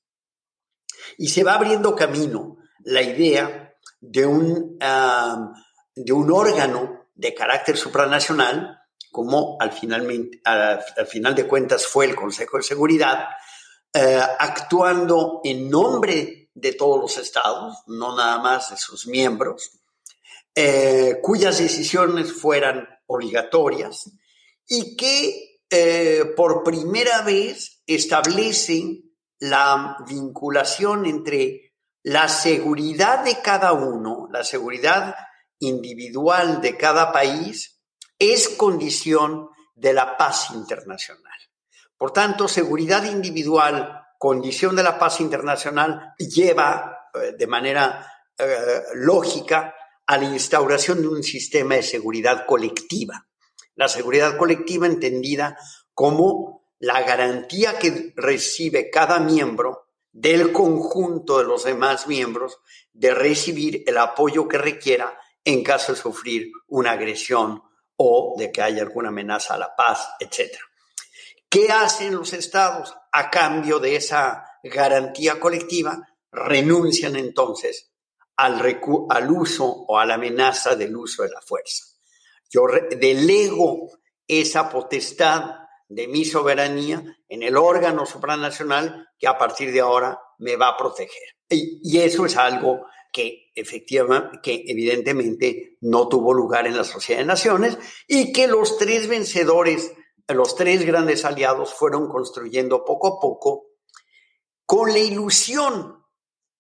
Y 1.17 1.29
se 1.29 1.43
va 1.43 1.55
abriendo 1.55 1.95
camino 1.95 2.57
la 2.83 3.01
idea 3.01 3.74
de 4.00 4.25
un, 4.25 4.77
de 5.95 6.13
un 6.13 6.31
órgano 6.31 7.07
de 7.15 7.33
carácter 7.33 7.77
supranacional, 7.77 8.79
como 9.12 9.57
al, 9.60 9.71
finalmente, 9.71 10.39
al, 10.45 10.81
final 11.07 11.36
de 11.36 11.48
cuentas 11.48 11.86
fue 11.86 12.05
el 12.05 12.15
Consejo 12.15 12.57
de 12.57 12.63
Seguridad, 12.63 13.27
eh, 13.93 14.21
actuando 14.39 15.41
en 15.43 15.69
nombre 15.69 16.50
de 16.53 16.74
todos 16.74 17.00
los 17.00 17.17
estados, 17.17 17.77
no 17.88 18.15
nada 18.15 18.39
más 18.39 18.71
de 18.71 18.77
sus 18.77 19.07
miembros, 19.07 19.79
eh, 20.55 21.19
cuyas 21.21 21.60
decisiones 21.60 22.33
fueran 22.33 22.88
obligatorias 23.05 24.12
y 24.67 24.95
que 24.95 25.60
eh, 25.69 26.33
por 26.36 26.63
primera 26.63 27.21
vez 27.21 27.81
establecen 27.88 29.13
la 29.39 29.98
vinculación 30.07 31.05
entre 31.05 31.74
la 32.03 32.27
seguridad 32.27 33.24
de 33.24 33.41
cada 33.41 33.74
uno, 33.74 34.27
la 34.31 34.43
seguridad 34.43 35.15
individual 35.60 36.62
de 36.62 36.77
cada 36.77 37.12
país, 37.12 37.79
es 38.19 38.50
condición 38.50 39.50
de 39.75 39.93
la 39.93 40.17
paz 40.17 40.50
internacional. 40.53 41.39
Por 42.01 42.13
tanto, 42.13 42.48
seguridad 42.48 43.03
individual 43.03 44.08
condición 44.17 44.75
de 44.75 44.81
la 44.81 44.98
paz 44.98 45.22
internacional 45.22 46.15
lleva 46.17 47.10
eh, 47.13 47.34
de 47.38 47.46
manera 47.46 48.12
eh, 48.36 48.81
lógica 48.96 49.75
a 50.08 50.17
la 50.17 50.24
instauración 50.24 51.03
de 51.03 51.08
un 51.10 51.22
sistema 51.22 51.75
de 51.75 51.84
seguridad 51.84 52.48
colectiva. 52.48 53.27
La 53.75 53.88
seguridad 53.88 54.36
colectiva 54.36 54.88
entendida 54.88 55.55
como 55.93 56.63
la 56.79 57.03
garantía 57.03 57.77
que 57.77 58.13
recibe 58.15 58.89
cada 58.89 59.20
miembro 59.20 59.86
del 60.12 60.51
conjunto 60.51 61.38
de 61.38 61.43
los 61.43 61.65
demás 61.65 62.08
miembros 62.08 62.58
de 62.93 63.13
recibir 63.13 63.84
el 63.86 64.00
apoyo 64.00 64.48
que 64.48 64.58
requiera 64.58 65.20
en 65.46 65.63
caso 65.63 65.93
de 65.93 66.00
sufrir 66.00 66.51
una 66.67 66.93
agresión 66.93 67.62
o 67.96 68.34
de 68.39 68.51
que 68.51 68.63
haya 68.63 68.81
alguna 68.81 69.10
amenaza 69.10 69.53
a 69.53 69.60
la 69.60 69.75
paz, 69.75 70.10
etc. 70.20 70.58
¿Qué 71.51 71.70
hacen 71.70 72.15
los 72.15 72.31
estados 72.31 72.96
a 73.12 73.29
cambio 73.29 73.79
de 73.79 73.98
esa 73.98 74.46
garantía 74.63 75.38
colectiva? 75.38 76.01
Renuncian 76.31 77.17
entonces 77.17 77.91
al, 78.38 78.79
al 79.10 79.31
uso 79.31 79.65
o 79.65 80.00
a 80.00 80.05
la 80.05 80.13
amenaza 80.13 80.77
del 80.77 80.96
uso 80.96 81.24
de 81.24 81.29
la 81.29 81.41
fuerza. 81.41 81.84
Yo 82.50 82.67
delego 82.98 83.89
esa 84.25 84.70
potestad 84.70 85.58
de 85.89 86.08
mi 86.08 86.24
soberanía 86.24 87.03
en 87.27 87.43
el 87.43 87.58
órgano 87.58 88.05
supranacional 88.05 89.10
que 89.20 89.27
a 89.27 89.38
partir 89.38 89.74
de 89.74 89.81
ahora 89.81 90.17
me 90.38 90.55
va 90.55 90.70
a 90.70 90.77
proteger. 90.77 91.36
Y, 91.50 92.00
eso 92.00 92.25
es 92.25 92.38
algo 92.38 92.86
que 93.12 93.51
efectivamente, 93.53 94.39
que 94.41 94.63
evidentemente 94.67 95.77
no 95.81 96.08
tuvo 96.08 96.34
lugar 96.34 96.65
en 96.65 96.77
la 96.77 96.86
Sociedad 96.86 97.20
de 97.20 97.27
Naciones 97.27 97.77
y 98.08 98.31
que 98.31 98.48
los 98.48 98.77
tres 98.77 99.10
vencedores, 99.10 99.91
los 100.28 100.56
tres 100.56 100.86
grandes 100.86 101.25
aliados 101.25 101.74
fueron 101.74 102.08
construyendo 102.08 102.84
poco 102.86 103.08
a 103.08 103.20
poco 103.20 103.68
con 104.66 104.92
la 104.92 105.00
ilusión, 105.00 106.06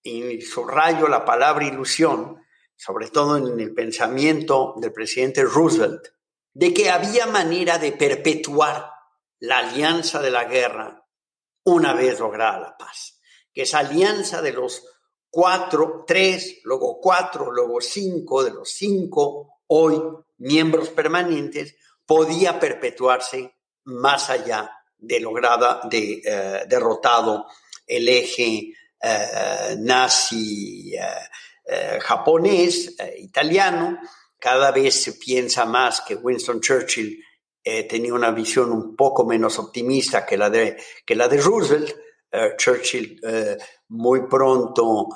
y 0.03 0.41
subrayo 0.41 1.07
la 1.07 1.23
palabra 1.23 1.65
ilusión, 1.65 2.41
sobre 2.75 3.09
todo 3.09 3.37
en 3.37 3.59
el 3.59 3.73
pensamiento 3.73 4.73
del 4.77 4.91
presidente 4.91 5.43
Roosevelt, 5.43 6.07
de 6.53 6.73
que 6.73 6.89
había 6.89 7.27
manera 7.27 7.77
de 7.77 7.91
perpetuar 7.93 8.91
la 9.39 9.59
alianza 9.59 10.21
de 10.21 10.31
la 10.31 10.43
guerra 10.45 11.07
una 11.63 11.93
vez 11.93 12.19
lograda 12.19 12.59
la 12.59 12.77
paz. 12.77 13.21
Que 13.53 13.61
esa 13.61 13.79
alianza 13.79 14.41
de 14.41 14.53
los 14.53 14.83
cuatro, 15.29 16.03
tres, 16.05 16.59
luego 16.63 16.99
cuatro, 16.99 17.51
luego 17.51 17.79
cinco, 17.79 18.43
de 18.43 18.51
los 18.51 18.69
cinco 18.71 19.61
hoy 19.67 20.01
miembros 20.39 20.89
permanentes, 20.89 21.75
podía 22.11 22.59
perpetuarse 22.59 23.55
más 23.85 24.29
allá 24.29 24.69
de 24.97 25.21
lograda, 25.21 25.79
de 25.89 26.21
eh, 26.25 26.65
derrotado 26.67 27.47
el 27.87 28.05
eje 28.09 28.73
eh, 29.01 29.75
nazi 29.79 30.93
eh, 30.93 31.99
japonés, 32.01 32.97
italiano. 33.17 33.97
Cada 34.37 34.71
vez 34.71 35.03
se 35.03 35.13
piensa 35.13 35.63
más 35.63 36.01
que 36.01 36.15
Winston 36.15 36.59
Churchill 36.59 37.23
tenía 37.87 38.13
una 38.13 38.31
visión 38.31 38.73
un 38.73 38.93
poco 38.93 39.25
menos 39.25 39.57
optimista 39.57 40.25
que 40.25 40.35
la 40.35 40.49
de, 40.49 40.83
que 41.05 41.15
la 41.15 41.29
de 41.29 41.37
Roosevelt. 41.37 41.95
Churchill 42.57 43.21
muy 43.87 44.27
pronto 44.27 45.07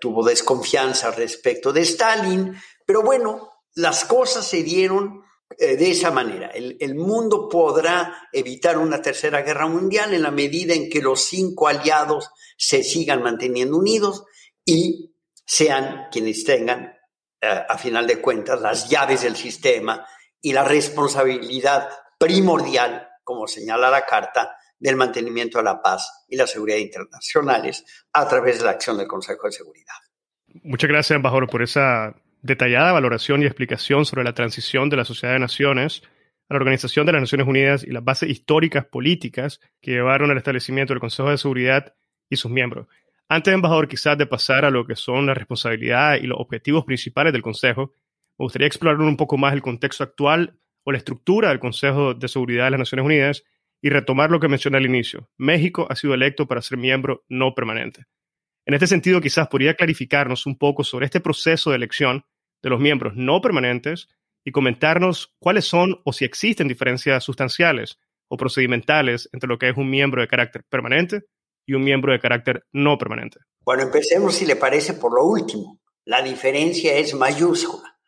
tuvo 0.00 0.24
desconfianza 0.24 1.12
respecto 1.12 1.72
de 1.72 1.82
Stalin, 1.82 2.56
pero 2.84 3.02
bueno, 3.02 3.50
las 3.74 4.04
cosas 4.04 4.46
se 4.46 4.62
dieron 4.62 5.22
de 5.58 5.90
esa 5.90 6.10
manera. 6.10 6.48
El, 6.48 6.94
mundo 6.94 7.48
podrá 7.48 8.28
evitar 8.32 8.78
una 8.78 9.02
tercera 9.02 9.42
guerra 9.42 9.66
mundial 9.66 10.14
en 10.14 10.22
la 10.22 10.30
medida 10.30 10.74
en 10.74 10.88
que 10.88 11.02
los 11.02 11.24
cinco 11.24 11.68
aliados 11.68 12.30
se 12.56 12.82
sigan 12.82 13.22
manteniendo 13.22 13.76
unidos 13.76 14.24
y 14.64 15.14
sean 15.44 16.06
quienes 16.10 16.44
tengan, 16.44 16.96
a 17.40 17.78
final 17.78 18.06
de 18.06 18.20
cuentas, 18.20 18.60
las 18.60 18.88
llaves 18.88 19.22
del 19.22 19.34
sistema 19.34 20.06
y 20.40 20.52
la 20.52 20.64
responsabilidad 20.64 21.88
primordial, 22.18 23.08
como 23.24 23.46
señala 23.46 23.90
la 23.90 24.04
Carta, 24.04 24.56
del 24.78 24.96
mantenimiento 24.96 25.58
de 25.58 25.64
la 25.64 25.82
paz 25.82 26.24
y 26.28 26.36
la 26.36 26.46
seguridad 26.46 26.78
internacionales 26.78 27.84
a 28.12 28.26
través 28.28 28.58
de 28.58 28.64
la 28.64 28.70
acción 28.70 28.96
del 28.96 29.06
Consejo 29.06 29.46
de 29.46 29.52
Seguridad. 29.52 29.94
Muchas 30.62 30.88
gracias, 30.88 31.16
embajador, 31.16 31.48
por 31.48 31.62
esa 31.62 32.14
detallada 32.42 32.92
valoración 32.92 33.42
y 33.42 33.46
explicación 33.46 34.04
sobre 34.04 34.24
la 34.24 34.34
transición 34.34 34.88
de 34.88 34.96
la 34.96 35.04
Sociedad 35.04 35.34
de 35.34 35.40
Naciones 35.40 36.02
a 36.48 36.54
la 36.54 36.58
Organización 36.58 37.06
de 37.06 37.12
las 37.12 37.22
Naciones 37.22 37.46
Unidas 37.46 37.84
y 37.84 37.90
las 37.90 38.02
bases 38.04 38.28
históricas 38.28 38.84
políticas 38.86 39.60
que 39.80 39.92
llevaron 39.92 40.30
al 40.30 40.36
establecimiento 40.36 40.92
del 40.92 41.00
Consejo 41.00 41.30
de 41.30 41.38
Seguridad 41.38 41.94
y 42.28 42.36
sus 42.36 42.50
miembros. 42.50 42.88
Antes, 43.28 43.54
embajador, 43.54 43.86
quizás 43.86 44.18
de 44.18 44.26
pasar 44.26 44.64
a 44.64 44.70
lo 44.70 44.84
que 44.84 44.96
son 44.96 45.26
las 45.26 45.36
responsabilidades 45.36 46.24
y 46.24 46.26
los 46.26 46.40
objetivos 46.40 46.84
principales 46.84 47.32
del 47.32 47.42
Consejo, 47.42 47.94
me 48.36 48.44
gustaría 48.44 48.66
explorar 48.66 49.00
un 49.00 49.16
poco 49.16 49.36
más 49.36 49.52
el 49.52 49.62
contexto 49.62 50.02
actual 50.02 50.58
o 50.82 50.90
la 50.90 50.98
estructura 50.98 51.50
del 51.50 51.60
Consejo 51.60 52.14
de 52.14 52.26
Seguridad 52.26 52.64
de 52.64 52.70
las 52.72 52.80
Naciones 52.80 53.06
Unidas 53.06 53.44
y 53.80 53.90
retomar 53.90 54.30
lo 54.30 54.40
que 54.40 54.48
mencioné 54.48 54.78
al 54.78 54.86
inicio. 54.86 55.28
México 55.36 55.86
ha 55.88 55.94
sido 55.94 56.14
electo 56.14 56.48
para 56.48 56.62
ser 56.62 56.78
miembro 56.78 57.24
no 57.28 57.54
permanente. 57.54 58.06
En 58.66 58.74
este 58.74 58.86
sentido, 58.86 59.20
quizás 59.20 59.48
podría 59.48 59.74
clarificarnos 59.74 60.46
un 60.46 60.56
poco 60.56 60.84
sobre 60.84 61.06
este 61.06 61.20
proceso 61.20 61.70
de 61.70 61.76
elección 61.76 62.24
de 62.62 62.70
los 62.70 62.80
miembros 62.80 63.14
no 63.16 63.40
permanentes 63.40 64.08
y 64.44 64.52
comentarnos 64.52 65.34
cuáles 65.38 65.64
son 65.64 66.00
o 66.04 66.12
si 66.12 66.24
existen 66.24 66.68
diferencias 66.68 67.24
sustanciales 67.24 67.98
o 68.28 68.36
procedimentales 68.36 69.28
entre 69.32 69.48
lo 69.48 69.58
que 69.58 69.68
es 69.68 69.76
un 69.76 69.90
miembro 69.90 70.20
de 70.20 70.28
carácter 70.28 70.64
permanente 70.68 71.24
y 71.66 71.74
un 71.74 71.84
miembro 71.84 72.12
de 72.12 72.20
carácter 72.20 72.64
no 72.72 72.96
permanente. 72.98 73.40
Bueno, 73.60 73.82
empecemos, 73.82 74.34
si 74.34 74.46
le 74.46 74.56
parece, 74.56 74.94
por 74.94 75.14
lo 75.14 75.24
último. 75.24 75.80
La 76.04 76.22
diferencia 76.22 76.94
es 76.94 77.14
mayúscula. 77.14 77.98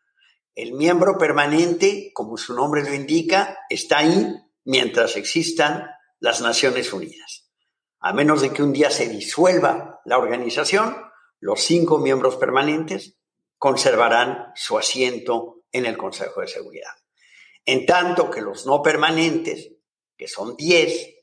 El 0.55 0.73
miembro 0.73 1.17
permanente, 1.19 2.11
como 2.15 2.37
su 2.37 2.55
nombre 2.55 2.83
lo 2.83 2.95
indica, 2.95 3.59
está 3.69 3.99
ahí 3.99 4.35
mientras 4.65 5.17
existan 5.17 5.87
las 6.21 6.41
Naciones 6.41 6.93
Unidas. 6.93 7.42
A 8.05 8.13
menos 8.13 8.43
de 8.43 8.53
que 8.53 8.65
un 8.65 8.73
día 8.73 8.91
se 8.91 9.09
disuelva 9.09 10.01
la 10.05 10.19
organización, 10.19 10.97
los 11.39 11.63
cinco 11.63 11.99
miembros 11.99 12.35
permanentes 12.35 13.17
conservarán 13.59 14.53
su 14.57 14.77
asiento 14.77 15.63
en 15.71 15.87
el 15.87 15.97
Consejo 15.97 16.41
de 16.41 16.49
Seguridad. 16.49 16.91
En 17.65 17.87
tanto 17.87 18.29
que 18.29 18.41
los 18.41 18.67
no 18.67 18.83
permanentes, 18.83 19.71
que 20.17 20.27
son 20.27 20.57
diez, 20.57 21.15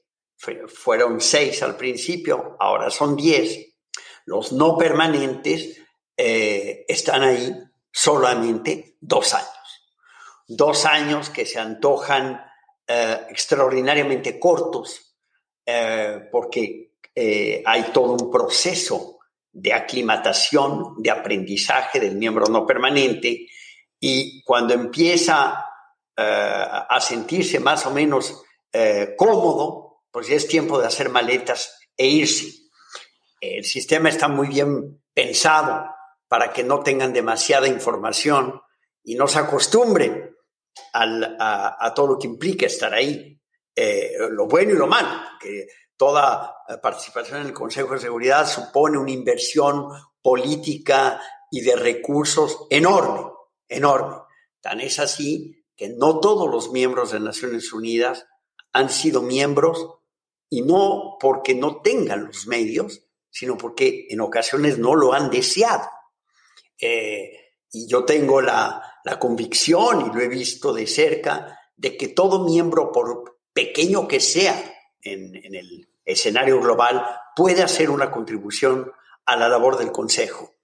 fueron 0.68 1.20
seis 1.20 1.62
al 1.64 1.76
principio, 1.76 2.56
ahora 2.62 2.90
son 2.90 3.18
diez, 3.18 3.76
los 4.24 4.54
no 4.54 4.78
permanentes 4.78 5.82
eh, 6.16 6.86
están 6.88 7.24
ahí 7.24 7.54
solamente 7.92 8.96
dos 9.02 9.34
años. 9.34 9.50
Dos 10.48 10.86
años 10.86 11.30
que 11.30 11.46
se 11.46 11.60
antojan 11.60 12.42
eh, 12.88 13.20
extraordinariamente 13.30 14.40
cortos 14.40 15.09
eh, 15.72 16.28
porque 16.32 16.94
eh, 17.14 17.62
hay 17.66 17.84
todo 17.94 18.14
un 18.14 18.32
proceso 18.32 19.20
de 19.52 19.74
aclimatación, 19.74 20.96
de 20.98 21.12
aprendizaje 21.12 22.00
del 22.00 22.16
miembro 22.16 22.48
no 22.48 22.66
permanente 22.66 23.48
y 24.00 24.42
cuando 24.44 24.74
empieza 24.74 25.66
a 26.22 27.00
sentirse 27.00 27.62
más 27.62 27.86
o 27.86 27.92
menos 27.92 28.44
cómodo, 29.18 30.02
pues 30.12 30.28
ya 30.28 30.36
es 30.36 30.50
tiempo 30.50 30.78
de 30.78 30.86
hacer 30.86 31.08
maletas 31.08 31.80
e 31.96 32.08
irse. 32.08 32.70
El 33.40 33.64
sistema 33.64 34.10
está 34.10 34.28
muy 34.28 34.48
bien 34.48 35.02
pensado 35.14 35.90
para 36.28 36.52
que 36.52 36.64
no 36.64 36.82
tengan 36.82 37.14
demasiada 37.14 37.68
información 37.68 38.62
y 39.04 39.16
no 39.16 39.28
se 39.28 39.40
acostumbren 39.40 40.36
a, 40.94 41.94
todo 41.96 42.08
lo 42.08 42.20
que 42.20 42.28
implica 42.28 42.66
estar 42.66 42.94
ahí, 42.94 43.39
eh, 43.82 44.12
lo 44.32 44.46
bueno 44.46 44.74
y 44.74 44.76
lo 44.76 44.88
malo, 44.88 45.22
que 45.40 45.68
toda 45.96 46.64
eh, 46.68 46.76
participación 46.82 47.40
en 47.40 47.48
el 47.48 47.54
Consejo 47.54 47.94
de 47.94 48.02
Seguridad 48.02 48.46
supone 48.46 48.98
una 48.98 49.12
inversión 49.12 49.88
política 50.22 51.22
y 51.50 51.62
de 51.62 51.78
recursos 51.78 52.68
enorme, 52.70 53.32
enorme. 53.70 54.18
Tan 54.60 54.82
es 54.82 55.00
así 55.00 55.64
que 55.78 55.88
no 55.88 56.20
todos 56.20 56.52
los 56.52 56.74
miembros 56.74 57.12
de 57.12 57.22
Naciones 57.22 57.72
Unidas 57.72 58.28
han 58.74 58.90
sido 58.90 59.22
miembros 59.22 59.96
y 60.50 60.62
no 60.62 61.16
porque 61.18 61.56
no 61.56 61.80
tengan 61.82 62.26
los 62.26 62.48
medios, 62.48 63.06
sino 63.30 63.58
porque 63.58 64.08
en 64.10 64.20
ocasiones 64.20 64.78
no 64.78 64.94
lo 64.94 65.14
han 65.14 65.30
deseado. 65.30 65.88
Eh, 66.82 67.32
y 67.72 67.88
yo 67.88 68.04
tengo 68.04 68.42
la, 68.42 68.98
convicción, 69.22 70.08
y 70.08 70.14
lo 70.14 70.22
he 70.22 70.28
visto 70.28 70.74
de 70.74 70.86
cerca, 70.86 71.58
de 71.78 71.96
que 71.96 72.10
todo 72.10 72.44
miembro, 72.44 72.92
por 72.92 73.39
pequeño 73.54 74.08
que 74.08 74.20
sea 74.20 74.56
en, 75.02 75.36
el 75.36 75.90
escenario 76.06 76.60
global, 76.60 77.06
puede 77.36 77.62
hacer 77.62 77.90
una 77.90 78.12
contribución 78.12 78.92
a 79.26 79.36
la 79.36 79.48
labor 79.48 79.78
del 79.78 79.92
Consejo. 79.92 80.56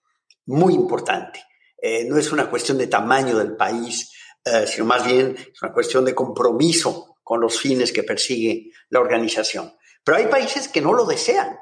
Muy 0.45 0.73
importante. 0.73 1.43
Eh, 1.77 2.05
no 2.05 2.17
es 2.17 2.31
una 2.31 2.49
cuestión 2.49 2.77
de 2.77 2.87
tamaño 2.87 3.37
del 3.37 3.55
país, 3.55 4.11
eh, 4.43 4.65
sino 4.67 4.85
más 4.85 5.05
bien 5.05 5.35
es 5.37 5.61
una 5.61 5.73
cuestión 5.73 6.05
de 6.05 6.15
compromiso 6.15 7.17
con 7.23 7.41
los 7.41 7.59
fines 7.59 7.91
que 7.91 8.03
persigue 8.03 8.71
la 8.89 8.99
organización. 8.99 9.75
Pero 10.03 10.17
hay 10.17 10.27
países 10.27 10.67
que 10.67 10.81
no 10.81 10.93
lo 10.93 11.05
desean, 11.05 11.57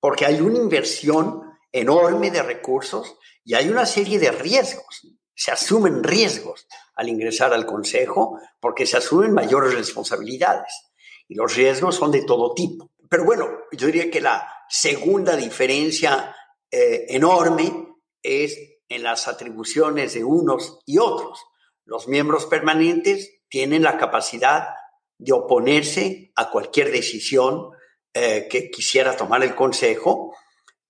porque 0.00 0.26
hay 0.26 0.40
una 0.40 0.58
inversión 0.58 1.42
enorme 1.70 2.30
de 2.30 2.42
recursos 2.42 3.16
y 3.44 3.54
hay 3.54 3.68
una 3.68 3.84
serie 3.84 4.18
de 4.18 4.30
riesgos. 4.30 5.02
Se 5.34 5.50
asumen 5.50 6.02
riesgos 6.02 6.66
al 6.96 7.08
ingresar 7.08 7.52
al 7.52 7.66
Consejo 7.66 8.38
porque 8.60 8.86
se 8.86 8.96
asumen 8.96 9.32
mayores 9.32 9.74
responsabilidades. 9.74 10.72
Y 11.28 11.34
los 11.34 11.54
riesgos 11.54 11.96
son 11.96 12.10
de 12.10 12.24
todo 12.24 12.54
tipo. 12.54 12.90
Pero 13.08 13.24
bueno, 13.24 13.48
yo 13.72 13.86
diría 13.86 14.10
que 14.10 14.20
la 14.20 14.46
segunda 14.68 15.36
diferencia 15.36 16.34
eh, 16.70 17.06
enorme 17.08 17.88
es 18.22 18.58
en 18.88 19.02
las 19.02 19.28
atribuciones 19.28 20.14
de 20.14 20.24
unos 20.24 20.78
y 20.86 20.98
otros. 20.98 21.38
Los 21.84 22.08
miembros 22.08 22.46
permanentes 22.46 23.42
tienen 23.48 23.82
la 23.82 23.98
capacidad 23.98 24.68
de 25.18 25.32
oponerse 25.32 26.32
a 26.34 26.50
cualquier 26.50 26.90
decisión 26.90 27.70
eh, 28.12 28.46
que 28.50 28.70
quisiera 28.70 29.16
tomar 29.16 29.42
el 29.42 29.54
Consejo 29.54 30.34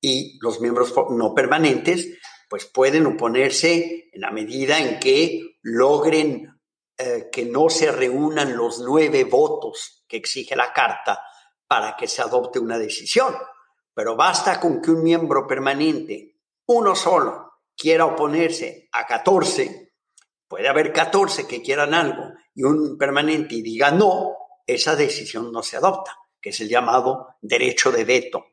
y 0.01 0.39
los 0.41 0.61
miembros 0.61 0.93
no 1.11 1.35
permanentes 1.35 2.09
pues 2.49 2.67
pueden 2.67 3.07
oponerse 3.07 4.11
en 4.13 4.21
la 4.21 4.31
medida 4.31 4.79
en 4.79 5.01
que 5.01 5.54
logren 5.65 6.61
eh, 6.97 7.29
que 7.33 7.45
no 7.45 7.69
se 7.69 7.91
reúnan 7.91 8.57
los 8.57 8.79
nueve 8.81 9.25
votos 9.25 10.05
que 10.07 10.19
exige 10.19 10.55
la 10.55 10.73
Carta 10.73 11.21
para 11.67 11.97
que 11.97 12.07
se 12.07 12.23
adopte 12.23 12.59
una 12.59 12.79
decisión. 12.79 13.35
Pero 13.93 14.17
basta 14.17 14.61
con 14.61 14.81
que 14.81 14.91
un 14.91 15.03
miembro 15.03 15.47
permanente, 15.47 16.37
uno 16.67 16.95
solo, 16.95 17.55
quiera 17.77 18.05
oponerse 18.05 18.89
a 18.93 19.07
14, 19.07 19.95
puede 20.47 20.69
haber 20.69 20.93
14 20.93 21.47
que 21.47 21.63
quieran 21.63 21.95
algo 21.95 22.33
y 22.55 22.63
un 22.63 22.97
permanente 22.99 23.57
y 23.57 23.63
diga 23.63 23.91
no, 23.91 24.37
esa 24.67 24.95
decisión 24.95 25.51
no 25.51 25.63
se 25.63 25.77
adopta, 25.77 26.17
que 26.41 26.51
es 26.51 26.61
el 26.61 26.69
llamado 26.69 27.37
derecho 27.41 27.91
de 27.91 28.05
veto. 28.05 28.47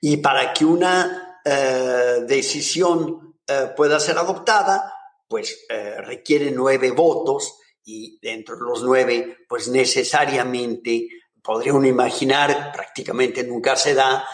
Y 0.00 0.18
para 0.18 0.52
que 0.52 0.64
una 0.64 1.40
eh, 1.44 2.24
decisión 2.26 3.38
eh, 3.46 3.72
pueda 3.76 3.98
ser 3.98 4.18
adoptada, 4.18 4.97
pues 5.28 5.66
eh, 5.68 6.00
requiere 6.00 6.50
nueve 6.50 6.90
votos 6.90 7.58
y 7.84 8.18
dentro 8.20 8.56
de 8.56 8.62
los 8.62 8.82
nueve, 8.82 9.38
pues 9.48 9.68
necesariamente 9.68 11.08
podría 11.42 11.74
uno 11.74 11.86
imaginar, 11.86 12.72
prácticamente 12.72 13.44
nunca 13.44 13.76
se 13.76 13.94
da, 13.94 14.26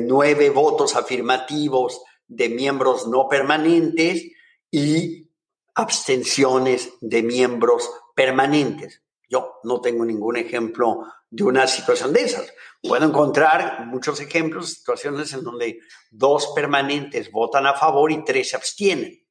nueve 0.00 0.48
votos 0.48 0.96
afirmativos 0.96 2.00
de 2.26 2.48
miembros 2.48 3.06
no 3.06 3.28
permanentes 3.28 4.24
y 4.70 5.28
abstenciones 5.74 6.94
de 7.00 7.22
miembros 7.22 7.90
permanentes. 8.14 9.02
Yo 9.28 9.60
no 9.64 9.80
tengo 9.80 10.04
ningún 10.04 10.36
ejemplo 10.36 11.04
de 11.30 11.44
una 11.44 11.66
situación 11.66 12.12
de 12.12 12.22
esas. 12.22 12.52
Puedo 12.82 13.06
encontrar 13.06 13.86
muchos 13.86 14.20
ejemplos, 14.20 14.70
situaciones 14.70 15.32
en 15.32 15.44
donde 15.44 15.80
dos 16.10 16.52
permanentes 16.54 17.30
votan 17.30 17.66
a 17.66 17.74
favor 17.74 18.12
y 18.12 18.24
tres 18.24 18.50
se 18.50 18.56
abstienen. 18.56 19.21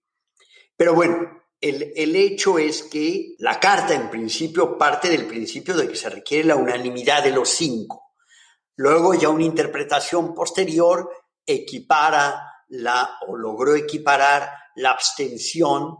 Pero 0.81 0.95
bueno, 0.95 1.43
el, 1.61 1.93
el, 1.95 2.15
hecho 2.15 2.57
es 2.57 2.81
que 2.81 3.35
la 3.37 3.59
carta 3.59 3.93
en 3.93 4.09
principio 4.09 4.79
parte 4.79 5.11
del 5.11 5.27
principio 5.27 5.77
de 5.77 5.87
que 5.87 5.95
se 5.95 6.09
requiere 6.09 6.47
la 6.47 6.55
unanimidad 6.55 7.23
de 7.23 7.29
los 7.29 7.49
cinco. 7.49 8.15
Luego 8.77 9.13
ya 9.13 9.29
una 9.29 9.43
interpretación 9.43 10.33
posterior 10.33 11.07
equipara 11.45 12.63
la, 12.69 13.11
o 13.27 13.37
logró 13.37 13.75
equiparar 13.75 14.49
la 14.77 14.89
abstención 14.89 15.97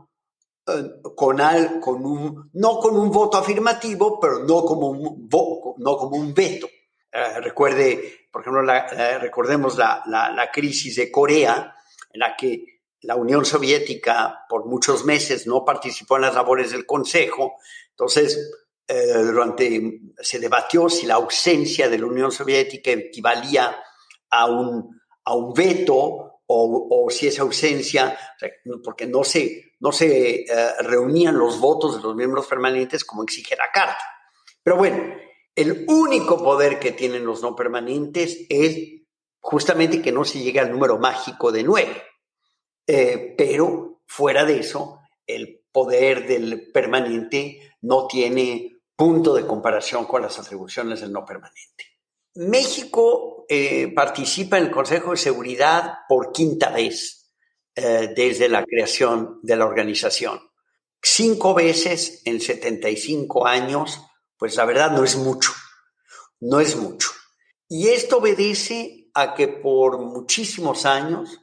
eh, 0.66 0.84
con, 1.16 1.38
con 1.80 2.04
un, 2.04 2.50
no 2.54 2.80
con 2.80 2.98
un 2.98 3.12
voto 3.12 3.38
afirmativo, 3.38 4.20
pero 4.20 4.40
no 4.40 4.64
como 4.64 4.88
un, 4.88 5.30
no 5.78 5.96
como 5.96 6.18
un 6.18 6.34
veto. 6.34 6.68
Eh, 7.12 7.40
recuerde, 7.40 8.28
por 8.32 8.42
ejemplo, 8.42 8.64
la, 8.64 9.20
recordemos 9.20 9.78
la, 9.78 10.02
la, 10.08 10.50
crisis 10.52 10.96
de 10.96 11.12
Corea, 11.12 11.76
en 12.12 12.20
la 12.20 12.36
que 12.36 12.71
la 13.02 13.16
Unión 13.16 13.46
Soviética 13.46 14.46
por 14.48 14.66
muchos 14.66 15.06
meses 15.06 15.48
no 15.48 15.66
participó 15.66 16.18
en 16.18 16.24
las 16.24 16.36
labores 16.36 16.72
del 16.72 16.86
Consejo. 16.86 17.54
Entonces, 17.90 18.52
eh, 18.88 19.14
durante, 19.24 20.02
se 20.20 20.40
debatió 20.40 20.90
si 20.90 21.06
la 21.06 21.16
ausencia 21.16 21.90
de 21.90 21.98
la 21.98 22.06
Unión 22.06 22.32
Soviética 22.32 22.92
equivalía 22.92 23.76
a 24.30 24.46
un, 24.46 25.00
a 25.26 25.36
un 25.36 25.54
veto 25.54 26.28
o, 26.54 27.08
si 27.10 27.28
esa 27.28 27.44
ausencia, 27.44 28.18
porque 28.84 29.08
no 29.08 29.24
se, 29.24 29.76
no 29.80 29.94
se 29.94 30.42
eh, 30.42 30.46
reunían 30.82 31.38
los 31.38 31.60
votos 31.62 31.96
de 31.96 32.04
los 32.04 32.14
miembros 32.14 32.46
permanentes 32.46 33.06
como 33.06 33.24
exige 33.24 33.56
la 33.56 33.72
Carta. 33.74 34.04
Pero 34.62 34.76
bueno, 34.76 35.16
el 35.56 35.86
único 35.88 36.44
poder 36.44 36.78
que 36.78 36.92
tienen 36.92 37.26
los 37.26 37.42
no 37.42 37.56
permanentes 37.56 38.46
es 38.50 38.78
justamente 39.40 40.02
que 40.02 40.12
no 40.12 40.26
se 40.26 40.40
llegue 40.40 40.60
al 40.60 40.72
número 40.72 40.98
mágico 40.98 41.54
de 41.54 41.64
nueve. 41.64 42.04
Eh, 42.94 43.36
pero 43.38 44.02
fuera 44.06 44.44
de 44.44 44.60
eso, 44.60 45.00
el 45.26 45.62
poder 45.72 46.28
del 46.28 46.70
permanente 46.74 47.78
no 47.84 48.06
tiene 48.06 48.82
punto 48.98 49.34
de 49.34 49.48
comparación 49.48 50.04
con 50.04 50.22
las 50.22 50.38
atribuciones 50.38 51.00
del 51.00 51.14
no 51.14 51.24
permanente. 51.24 51.86
México 52.36 53.46
eh, 53.48 53.94
participa 53.96 54.58
en 54.58 54.66
el 54.66 54.72
Consejo 54.72 55.12
de 55.12 55.18
Seguridad 55.18 56.00
por 56.10 56.34
quinta 56.34 56.70
vez 56.70 57.32
eh, 57.76 58.10
desde 58.14 58.50
la 58.50 58.66
creación 58.66 59.40
de 59.42 59.56
la 59.56 59.68
organización. 59.68 60.42
Cinco 61.02 61.54
veces 61.54 62.24
en 62.26 62.42
75 62.42 63.48
años, 63.48 64.02
pues 64.36 64.58
la 64.58 64.66
verdad 64.66 64.92
no 64.92 65.06
es 65.06 65.16
mucho, 65.16 65.54
no 66.42 66.60
es 66.60 66.76
mucho. 66.76 67.10
Y 67.70 67.88
esto 67.88 68.18
obedece 68.18 69.10
a 69.14 69.34
que 69.34 69.48
por 69.48 69.98
muchísimos 70.00 70.86
años 70.86 71.40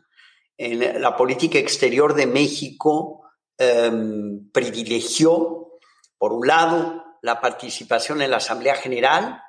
en 0.59 1.01
la 1.01 1.16
política 1.16 1.59
exterior 1.59 2.14
de 2.14 2.27
México 2.27 3.23
em, 3.57 4.51
privilegió, 4.51 5.79
por 6.18 6.33
un 6.33 6.47
lado, 6.47 7.05
la 7.23 7.40
participación 7.40 8.21
en 8.21 8.33
la 8.33 8.37
Asamblea 8.38 8.75
General, 8.75 9.40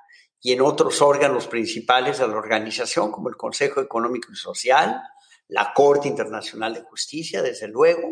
y 0.41 0.53
en 0.53 0.61
otros 0.61 1.01
órganos 1.01 1.47
principales 1.47 2.19
de 2.19 2.27
la 2.27 2.37
organización, 2.37 3.11
como 3.11 3.29
el 3.29 3.35
Consejo 3.35 3.81
Económico 3.81 4.31
y 4.31 4.35
Social, 4.35 5.01
la 5.47 5.73
Corte 5.73 6.07
Internacional 6.07 6.73
de 6.73 6.83
Justicia, 6.83 7.41
desde 7.41 7.67
luego, 7.67 8.09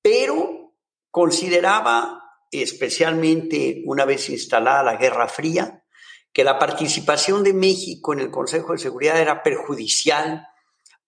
pero 0.00 0.74
consideraba, 1.10 2.22
especialmente 2.50 3.82
una 3.84 4.04
vez 4.04 4.30
instalada 4.30 4.82
la 4.82 4.96
Guerra 4.96 5.28
Fría, 5.28 5.84
que 6.32 6.44
la 6.44 6.58
participación 6.58 7.42
de 7.42 7.52
México 7.52 8.14
en 8.14 8.20
el 8.20 8.30
Consejo 8.30 8.72
de 8.72 8.78
Seguridad 8.78 9.20
era 9.20 9.42
perjudicial 9.42 10.46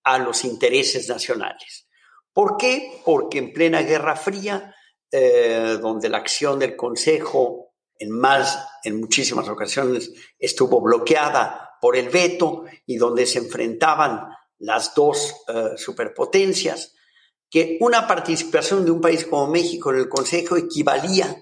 a 0.04 0.18
los 0.18 0.44
intereses 0.44 1.08
nacionales. 1.08 1.88
¿Por 2.32 2.56
qué? 2.56 3.00
Porque 3.04 3.38
en 3.38 3.52
plena 3.52 3.82
Guerra 3.82 4.16
Fría, 4.16 4.74
eh, 5.10 5.78
donde 5.80 6.08
la 6.08 6.18
acción 6.18 6.58
del 6.58 6.76
Consejo 6.76 7.74
en 7.98 8.10
más, 8.10 8.66
en 8.82 9.00
muchísimas 9.00 9.48
ocasiones 9.48 10.12
estuvo 10.38 10.80
bloqueada 10.80 11.76
por 11.80 11.96
el 11.96 12.08
veto 12.08 12.64
y 12.86 12.96
donde 12.96 13.26
se 13.26 13.38
enfrentaban 13.38 14.28
las 14.58 14.94
dos 14.94 15.34
eh, 15.48 15.76
superpotencias, 15.76 16.94
que 17.48 17.78
una 17.80 18.06
participación 18.06 18.84
de 18.84 18.90
un 18.90 19.00
país 19.00 19.26
como 19.26 19.46
México 19.46 19.90
en 19.90 19.98
el 19.98 20.08
Consejo 20.08 20.56
equivalía 20.56 21.36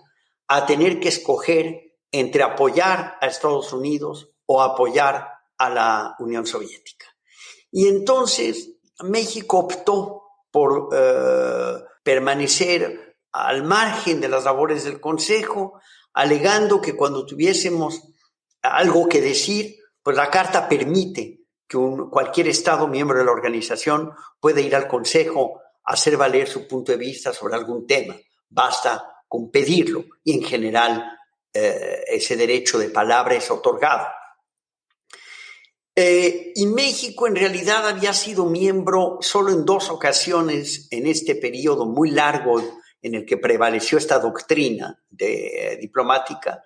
a 0.48 0.66
tener 0.66 1.00
que 1.00 1.08
escoger 1.08 1.94
entre 2.10 2.42
apoyar 2.42 3.16
a 3.20 3.26
Estados 3.26 3.72
Unidos 3.72 4.30
o 4.44 4.60
apoyar 4.60 5.28
a 5.56 5.70
la 5.70 6.14
Unión 6.18 6.46
Soviética. 6.46 7.06
Y 7.72 7.88
entonces 7.88 8.76
México 9.00 9.58
optó 9.58 10.22
por 10.52 10.90
eh, 10.92 11.82
permanecer 12.04 13.16
al 13.32 13.64
margen 13.64 14.20
de 14.20 14.28
las 14.28 14.44
labores 14.44 14.84
del 14.84 15.00
Consejo, 15.00 15.80
alegando 16.12 16.80
que 16.80 16.94
cuando 16.94 17.24
tuviésemos 17.24 18.02
algo 18.60 19.08
que 19.08 19.22
decir, 19.22 19.76
pues 20.02 20.16
la 20.16 20.30
Carta 20.30 20.68
permite 20.68 21.40
que 21.66 21.78
cualquier 22.10 22.48
Estado 22.48 22.86
miembro 22.86 23.18
de 23.18 23.24
la 23.24 23.32
organización 23.32 24.12
pueda 24.38 24.60
ir 24.60 24.76
al 24.76 24.86
Consejo 24.86 25.60
a 25.82 25.94
hacer 25.94 26.18
valer 26.18 26.46
su 26.46 26.68
punto 26.68 26.92
de 26.92 26.98
vista 26.98 27.32
sobre 27.32 27.54
algún 27.54 27.86
tema. 27.86 28.14
Basta 28.50 29.24
con 29.26 29.50
pedirlo 29.50 30.04
y 30.22 30.34
en 30.34 30.44
general 30.44 31.18
eh, 31.54 32.04
ese 32.06 32.36
derecho 32.36 32.78
de 32.78 32.90
palabra 32.90 33.34
es 33.34 33.50
otorgado. 33.50 34.06
Eh, 35.94 36.52
y 36.54 36.66
México 36.66 37.26
en 37.26 37.36
realidad 37.36 37.86
había 37.86 38.14
sido 38.14 38.46
miembro 38.46 39.18
solo 39.20 39.52
en 39.52 39.66
dos 39.66 39.90
ocasiones 39.90 40.88
en 40.90 41.06
este 41.06 41.34
periodo 41.34 41.84
muy 41.84 42.10
largo 42.10 42.62
en 43.02 43.14
el 43.14 43.26
que 43.26 43.36
prevaleció 43.36 43.98
esta 43.98 44.18
doctrina 44.18 44.98
de, 45.10 45.76
diplomática. 45.80 46.64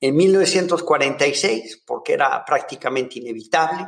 En 0.00 0.16
1946, 0.16 1.82
porque 1.86 2.14
era 2.14 2.44
prácticamente 2.44 3.18
inevitable, 3.18 3.86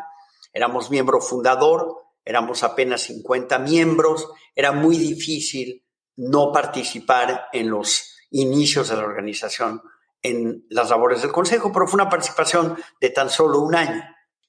éramos 0.52 0.90
miembro 0.90 1.20
fundador, 1.20 2.02
éramos 2.24 2.62
apenas 2.62 3.02
50 3.02 3.58
miembros, 3.60 4.28
era 4.54 4.72
muy 4.72 4.98
difícil 4.98 5.84
no 6.16 6.52
participar 6.52 7.46
en 7.52 7.70
los 7.70 8.16
inicios 8.30 8.88
de 8.88 8.96
la 8.96 9.04
organización 9.04 9.82
en 10.22 10.64
las 10.70 10.90
labores 10.90 11.22
del 11.22 11.32
Consejo, 11.32 11.72
pero 11.72 11.86
fue 11.86 12.00
una 12.00 12.10
participación 12.10 12.76
de 13.00 13.10
tan 13.10 13.28
solo 13.28 13.60
un 13.60 13.74
año. 13.74 14.02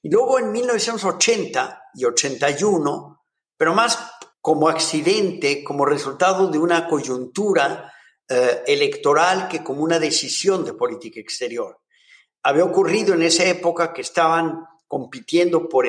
Y 0.06 0.08
luego 0.08 0.38
en 0.38 0.52
1980 0.52 1.82
y 1.94 2.04
81, 2.04 3.24
pero 3.56 3.74
más 3.74 3.98
como 4.40 4.68
accidente, 4.68 5.64
como 5.64 5.84
resultado 5.84 6.46
de 6.46 6.60
una 6.60 6.86
coyuntura 6.86 7.92
eh, 8.28 8.62
electoral 8.68 9.48
que 9.48 9.64
como 9.64 9.82
una 9.82 9.98
decisión 9.98 10.64
de 10.64 10.74
política 10.74 11.18
exterior. 11.18 11.80
Había 12.44 12.62
ocurrido 12.62 13.14
en 13.14 13.22
esa 13.22 13.46
época 13.46 13.92
que 13.92 14.02
estaban 14.02 14.64
compitiendo 14.86 15.68
por, 15.68 15.88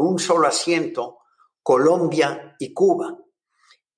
un 0.00 0.20
solo 0.20 0.46
asiento 0.46 1.18
Colombia 1.60 2.54
y 2.60 2.72
Cuba. 2.72 3.18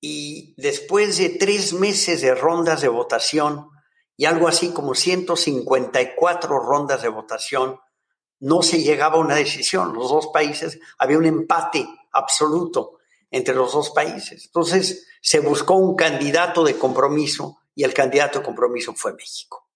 Y 0.01 0.55
después 0.59 1.19
de 1.19 1.29
tres 1.29 1.73
meses 1.73 2.21
de 2.21 2.33
rondas 2.33 2.81
de 2.81 2.87
votación 2.87 3.67
y 4.17 4.25
algo 4.25 4.47
así 4.47 4.71
como 4.73 4.95
154 4.95 6.57
rondas 6.57 7.03
de 7.03 7.09
votación, 7.09 7.79
no 8.39 8.61
se 8.61 8.81
llegaba 8.81 9.15
a 9.15 9.21
una 9.21 9.35
decisión. 9.35 9.93
Los 9.93 10.09
dos 10.09 10.27
países, 10.27 10.79
había 10.97 11.17
un 11.17 11.25
empate 11.25 11.87
absoluto 12.11 12.99
entre 13.31 13.55
los 13.55 13.73
dos 13.73 13.91
países. 13.91 14.45
Entonces 14.45 15.07
se 15.21 15.39
buscó 15.39 15.75
un 15.75 15.95
candidato 15.95 16.63
de 16.63 16.77
compromiso 16.77 17.59
y 17.75 17.83
el 17.83 17.93
candidato 17.93 18.39
de 18.39 18.45
compromiso 18.45 18.93
fue 18.93 19.13
México. 19.13 19.69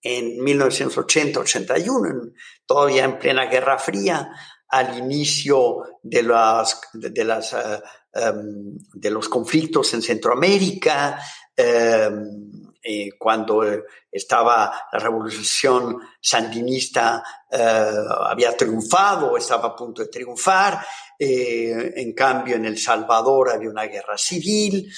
En 0.00 0.38
1980-81, 0.38 2.32
todavía 2.64 3.04
en 3.04 3.18
plena 3.18 3.46
Guerra 3.46 3.78
Fría, 3.78 4.30
al 4.68 4.98
inicio 4.98 5.82
de, 6.02 6.22
las, 6.22 6.80
de, 6.92 7.24
las, 7.24 7.52
eh, 7.52 7.82
em, 8.12 8.76
de 8.92 9.10
los 9.10 9.28
conflictos 9.28 9.92
en 9.94 10.02
Centroamérica, 10.02 11.20
em, 11.56 12.67
eh, 12.90 13.10
cuando 13.18 13.62
estaba 14.10 14.88
la 14.90 14.98
revolución 14.98 15.98
sandinista, 16.18 17.22
eh, 17.50 17.92
había 18.30 18.56
triunfado, 18.56 19.36
estaba 19.36 19.68
a 19.68 19.76
punto 19.76 20.00
de 20.00 20.08
triunfar, 20.08 20.82
en 21.18 22.14
cambio 22.14 22.56
en 22.56 22.64
El 22.64 22.78
Salvador 22.78 23.50
había 23.50 23.68
una 23.68 23.84
guerra 23.84 24.16
civil, 24.16 24.90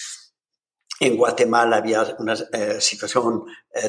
en 1.01 1.17
Guatemala 1.17 1.79
había 1.79 2.15
una 2.19 2.37
situación 2.79 3.45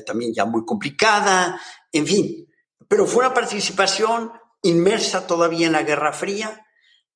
también 0.06 0.34
ya 0.34 0.46
muy 0.46 0.64
complicada, 0.66 1.62
en 1.92 2.08
fin, 2.08 2.48
pero 2.88 3.06
fue 3.06 3.26
una 3.26 3.34
participación 3.34 4.32
inmersa 4.64 5.28
todavía 5.28 5.68
en 5.68 5.74
la 5.74 5.84
Guerra 5.84 6.14
Fría 6.14 6.66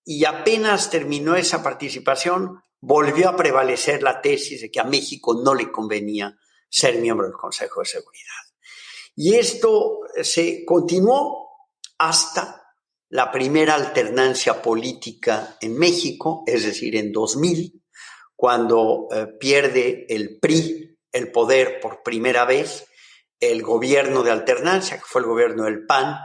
y 0.03 0.25
apenas 0.25 0.91
terminó 0.91 1.35
esa 1.35 1.63
participación, 1.63 2.61
volvió 2.79 3.29
a 3.29 3.35
prevalecer 3.35 4.03
la 4.03 4.21
tesis 4.21 4.61
de 4.61 4.69
que 4.69 4.79
a 4.79 4.83
México 4.83 5.41
no 5.43 5.55
le 5.55 5.71
convenía 5.71 6.37
ser 6.69 6.99
miembro 6.99 7.27
del 7.27 7.35
Consejo 7.35 7.81
de 7.81 7.85
Seguridad. 7.85 8.33
Y 9.15 9.35
esto 9.35 10.01
se 10.21 10.65
continuó 10.65 11.45
hasta 11.97 12.65
la 13.09 13.31
primera 13.31 13.75
alternancia 13.75 14.61
política 14.61 15.57
en 15.61 15.77
México, 15.77 16.43
es 16.45 16.65
decir, 16.65 16.95
en 16.95 17.11
2000, 17.11 17.81
cuando 18.35 19.07
eh, 19.11 19.27
pierde 19.39 20.05
el 20.09 20.39
PRI 20.39 20.97
el 21.11 21.31
poder 21.31 21.79
por 21.79 22.03
primera 22.03 22.43
vez, 22.43 22.85
el 23.39 23.61
gobierno 23.61 24.21
de 24.21 24.31
alternancia, 24.31 24.97
que 24.97 25.05
fue 25.05 25.21
el 25.21 25.27
gobierno 25.27 25.63
del 25.63 25.85
PAN, 25.85 26.17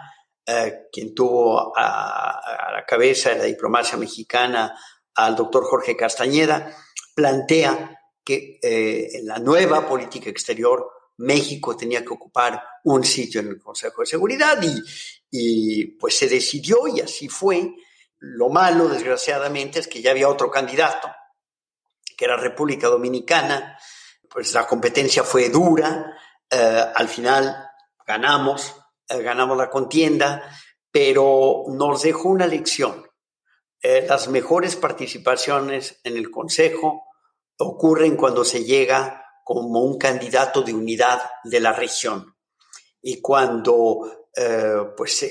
eh, 0.44 0.88
quien 0.90 1.14
tuvo 1.14 1.72
a, 1.76 2.40
la 2.72 2.84
cabeza 2.84 3.30
de 3.30 3.38
la 3.38 3.44
diplomacia 3.44 3.96
mexicana 3.96 4.76
al 5.14 5.36
doctor 5.36 5.64
Jorge 5.64 5.96
Castañeda, 5.96 6.74
plantea 7.14 7.99
que 8.24 8.58
eh, 8.62 9.18
en 9.18 9.26
la 9.26 9.38
nueva 9.38 9.86
política 9.88 10.30
exterior 10.30 10.90
México 11.18 11.76
tenía 11.76 12.04
que 12.04 12.12
ocupar 12.14 12.62
un 12.84 13.04
sitio 13.04 13.40
en 13.40 13.48
el 13.48 13.58
Consejo 13.58 14.02
de 14.02 14.06
Seguridad 14.06 14.58
y, 15.30 15.86
pues 15.98 16.16
se 16.16 16.28
decidió 16.28 16.88
y 16.88 17.00
así 17.00 17.28
fue. 17.28 17.74
Lo 18.18 18.48
malo, 18.48 18.88
desgraciadamente, 18.88 19.80
es 19.80 19.88
que 19.88 20.02
ya 20.02 20.10
había 20.10 20.28
otro 20.28 20.50
candidato, 20.50 21.10
que 22.16 22.24
era 22.24 22.36
República 22.36 22.88
Dominicana, 22.88 23.78
pues 24.28 24.52
la 24.52 24.66
competencia 24.66 25.24
fue 25.24 25.48
dura, 25.48 26.18
eh, 26.50 26.84
al 26.94 27.08
final 27.08 27.70
ganamos, 28.06 28.74
eh, 29.08 29.22
ganamos 29.22 29.56
la 29.56 29.70
contienda, 29.70 30.54
pero 30.90 31.64
nos 31.68 32.02
dejó 32.02 32.28
una 32.28 32.46
lección. 32.46 33.06
Las 33.82 34.28
mejores 34.28 34.76
participaciones 34.76 36.00
en 36.04 36.18
el 36.18 36.30
Consejo 36.30 37.09
ocurren 37.60 38.16
cuando 38.16 38.44
se 38.44 38.64
llega 38.64 39.24
como 39.44 39.80
un 39.80 39.98
candidato 39.98 40.62
de 40.62 40.74
unidad 40.74 41.20
de 41.44 41.60
la 41.60 41.72
región. 41.72 42.34
Y 43.02 43.20
cuando 43.20 44.28
eh, 44.36 44.74
pues, 44.96 45.26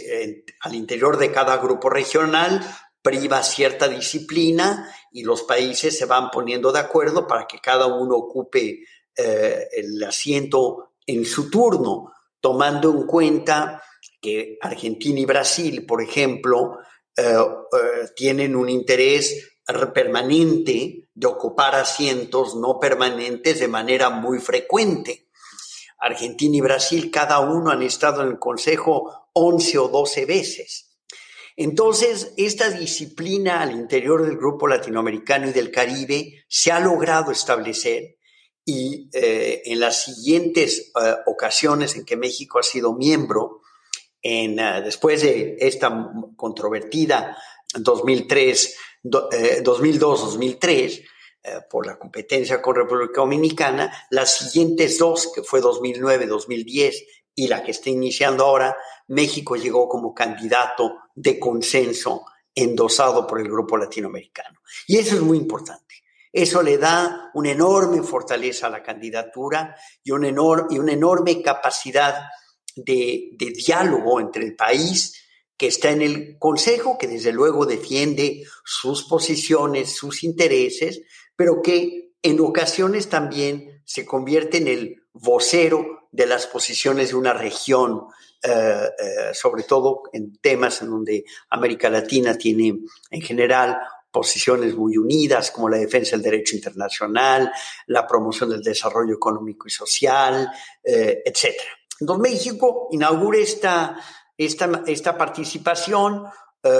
al 0.61 0.75
interior 0.75 1.17
de 1.17 1.31
cada 1.31 1.57
grupo 1.57 1.89
regional 1.89 2.65
priva 3.01 3.43
cierta 3.43 3.87
disciplina 3.87 4.93
y 5.11 5.23
los 5.23 5.43
países 5.43 5.97
se 5.97 6.05
van 6.05 6.29
poniendo 6.31 6.71
de 6.71 6.79
acuerdo 6.79 7.27
para 7.27 7.47
que 7.47 7.59
cada 7.59 7.87
uno 7.87 8.15
ocupe 8.15 8.83
el 9.15 10.01
asiento 10.03 10.93
en 11.05 11.25
su 11.25 11.49
turno 11.49 12.13
tomando 12.41 12.91
en 12.91 13.05
cuenta 13.05 13.81
que 14.21 14.57
Argentina 14.61 15.19
y 15.19 15.25
Brasil, 15.25 15.85
por 15.85 16.01
ejemplo, 16.01 16.77
eh, 17.15 17.23
eh, 17.23 18.07
tienen 18.15 18.55
un 18.55 18.69
interés 18.69 19.58
permanente 19.93 21.09
de 21.13 21.27
ocupar 21.27 21.75
asientos 21.75 22.55
no 22.55 22.79
permanentes 22.79 23.59
de 23.59 23.67
manera 23.67 24.09
muy 24.09 24.39
frecuente. 24.39 25.27
Argentina 25.99 26.57
y 26.57 26.61
Brasil, 26.61 27.11
cada 27.11 27.39
uno 27.39 27.71
han 27.71 27.83
estado 27.83 28.21
en 28.21 28.29
el 28.29 28.39
Consejo 28.39 29.29
11 29.33 29.77
o 29.77 29.87
12 29.89 30.25
veces. 30.25 30.89
Entonces, 31.55 32.33
esta 32.37 32.69
disciplina 32.69 33.61
al 33.61 33.73
interior 33.73 34.25
del 34.25 34.37
grupo 34.37 34.67
latinoamericano 34.67 35.49
y 35.49 35.51
del 35.51 35.71
Caribe 35.71 36.45
se 36.47 36.71
ha 36.71 36.79
logrado 36.79 37.31
establecer 37.31 38.15
y 38.63 39.09
eh, 39.13 39.63
en 39.65 39.79
las 39.79 40.03
siguientes 40.03 40.91
eh, 41.01 41.15
ocasiones 41.25 41.95
en 41.95 42.05
que 42.05 42.15
México 42.15 42.59
ha 42.59 42.63
sido 42.63 42.93
miembro, 42.93 43.61
en, 44.21 44.59
eh, 44.59 44.81
después 44.83 45.21
de 45.21 45.57
esta 45.59 46.11
controvertida 46.35 47.37
2003, 47.73 48.75
2002-2003, 49.03 51.05
por 51.69 51.87
la 51.87 51.97
competencia 51.97 52.61
con 52.61 52.75
República 52.75 53.21
Dominicana, 53.21 54.07
las 54.09 54.37
siguientes 54.37 54.97
dos, 54.97 55.31
que 55.33 55.41
fue 55.41 55.61
2009-2010 55.61 57.05
y 57.35 57.47
la 57.47 57.63
que 57.63 57.71
está 57.71 57.89
iniciando 57.89 58.45
ahora, 58.45 58.75
México 59.07 59.55
llegó 59.55 59.87
como 59.87 60.13
candidato 60.13 60.97
de 61.15 61.39
consenso 61.39 62.25
endosado 62.53 63.25
por 63.25 63.39
el 63.39 63.47
grupo 63.47 63.77
latinoamericano. 63.77 64.59
Y 64.87 64.97
eso 64.97 65.15
es 65.15 65.21
muy 65.21 65.37
importante. 65.37 65.95
Eso 66.31 66.61
le 66.61 66.77
da 66.77 67.31
una 67.33 67.51
enorme 67.51 68.03
fortaleza 68.03 68.67
a 68.67 68.69
la 68.69 68.83
candidatura 68.83 69.75
y 70.03 70.11
una, 70.11 70.29
y 70.69 70.77
una 70.77 70.91
enorme 70.91 71.41
capacidad 71.41 72.27
de, 72.75 73.29
de 73.33 73.51
diálogo 73.51 74.19
entre 74.19 74.43
el 74.43 74.55
país 74.55 75.28
que 75.59 75.67
está 75.67 75.91
en 75.91 76.01
el 76.01 76.37
Consejo, 76.39 76.97
que 76.97 77.07
desde 77.07 77.33
luego 77.33 77.65
defiende 77.65 78.43
sus 78.63 79.03
posiciones, 79.03 79.93
sus 79.93 80.23
intereses, 80.23 81.01
pero 81.35 81.61
que 81.61 82.13
en 82.23 82.39
ocasiones 82.39 83.09
también 83.09 83.83
se 83.83 84.05
convierte 84.05 84.57
en 84.57 84.69
el 84.69 85.03
vocero 85.11 86.07
de 86.11 86.25
las 86.27 86.47
posiciones 86.47 87.09
de 87.09 87.15
una 87.15 87.33
región, 87.33 88.03
eh, 88.41 88.49
eh, 88.49 89.33
sobre 89.33 89.63
todo 89.63 90.03
en 90.13 90.37
temas 90.37 90.81
en 90.81 90.91
donde 90.91 91.25
América 91.49 91.89
Latina 91.89 92.37
tiene 92.37 92.79
en 93.11 93.21
general 93.21 93.79
posiciones 94.11 94.75
muy 94.75 94.97
unidas 94.97 95.51
como 95.51 95.67
la 95.67 95.77
defensa 95.77 96.11
del 96.11 96.23
derecho 96.23 96.55
internacional, 96.55 97.51
la 97.87 98.07
promoción 98.07 98.49
del 98.49 98.63
desarrollo 98.63 99.13
económico 99.13 99.67
y 99.67 99.71
social, 99.71 100.49
eh, 100.81 101.21
etc. 101.25 101.53
Entonces 101.99 102.31
México 102.31 102.87
inaugura 102.91 103.39
esta, 103.39 103.97
esta, 104.39 104.83
esta 104.87 105.17
participación 105.17 106.25
eh, 106.63 106.71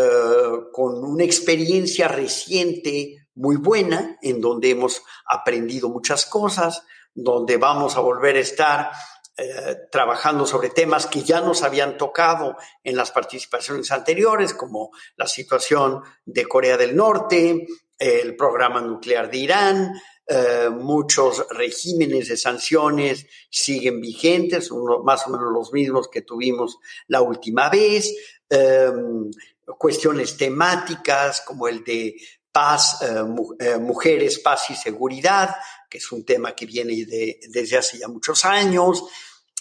con 0.72 1.04
una 1.04 1.26
experiencia 1.26 2.08
reciente 2.08 3.28
muy 3.36 3.58
buena, 3.58 4.18
en 4.22 4.40
donde 4.40 4.70
hemos 4.70 5.04
aprendido 5.26 5.90
muchas 5.90 6.26
cosas, 6.26 6.84
donde 7.14 7.58
vamos 7.58 7.98
a 7.98 8.00
volver 8.00 8.38
a 8.38 8.40
estar 8.40 8.92
eh, 9.38 9.76
trabajando 9.92 10.46
sobre 10.46 10.70
temas 10.70 11.06
que 11.06 11.22
ya 11.22 11.42
nos 11.42 11.62
habían 11.64 11.98
tocado 11.98 12.56
en 12.82 12.96
las 12.96 13.12
participaciones 13.12 13.92
anteriores, 13.92 14.54
como 14.54 14.92
la 15.18 15.28
situación 15.28 16.02
de 16.26 16.46
Corea 16.46 16.78
del 16.78 16.96
Norte, 16.96 17.68
el 17.98 18.38
programa 18.38 18.80
nuclear 18.80 19.30
de 19.30 19.38
Irán, 19.38 19.94
eh, 20.30 20.70
muchos 20.70 21.46
regímenes 21.50 22.30
de 22.30 22.38
sanciones 22.38 23.26
siguen 23.50 24.00
vigentes, 24.00 24.70
más 25.04 25.26
o 25.28 25.32
menos 25.32 25.52
los 25.52 25.74
mismos 25.74 26.08
que 26.08 26.22
tuvimos 26.22 26.78
la 27.08 27.22
última 27.22 27.70
vez, 27.70 28.16
em, 28.50 29.32
cuestiones 29.78 30.38
temáticas 30.38 31.42
como 31.42 31.68
el 31.68 31.84
de 31.84 32.16
paz, 32.52 33.00
eh, 33.02 33.78
mujeres, 33.78 34.40
paz 34.40 34.70
y 34.70 34.76
seguridad, 34.76 35.56
que 35.90 35.98
es 35.98 36.12
un 36.12 36.24
tema 36.24 36.56
que 36.56 36.66
viene 36.66 37.06
de, 37.06 37.40
desde 37.50 37.78
hace 37.78 37.98
ya 37.98 38.08
muchos 38.08 38.46
años, 38.46 39.04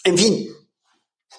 en 0.03 0.17
fin, 0.17 0.55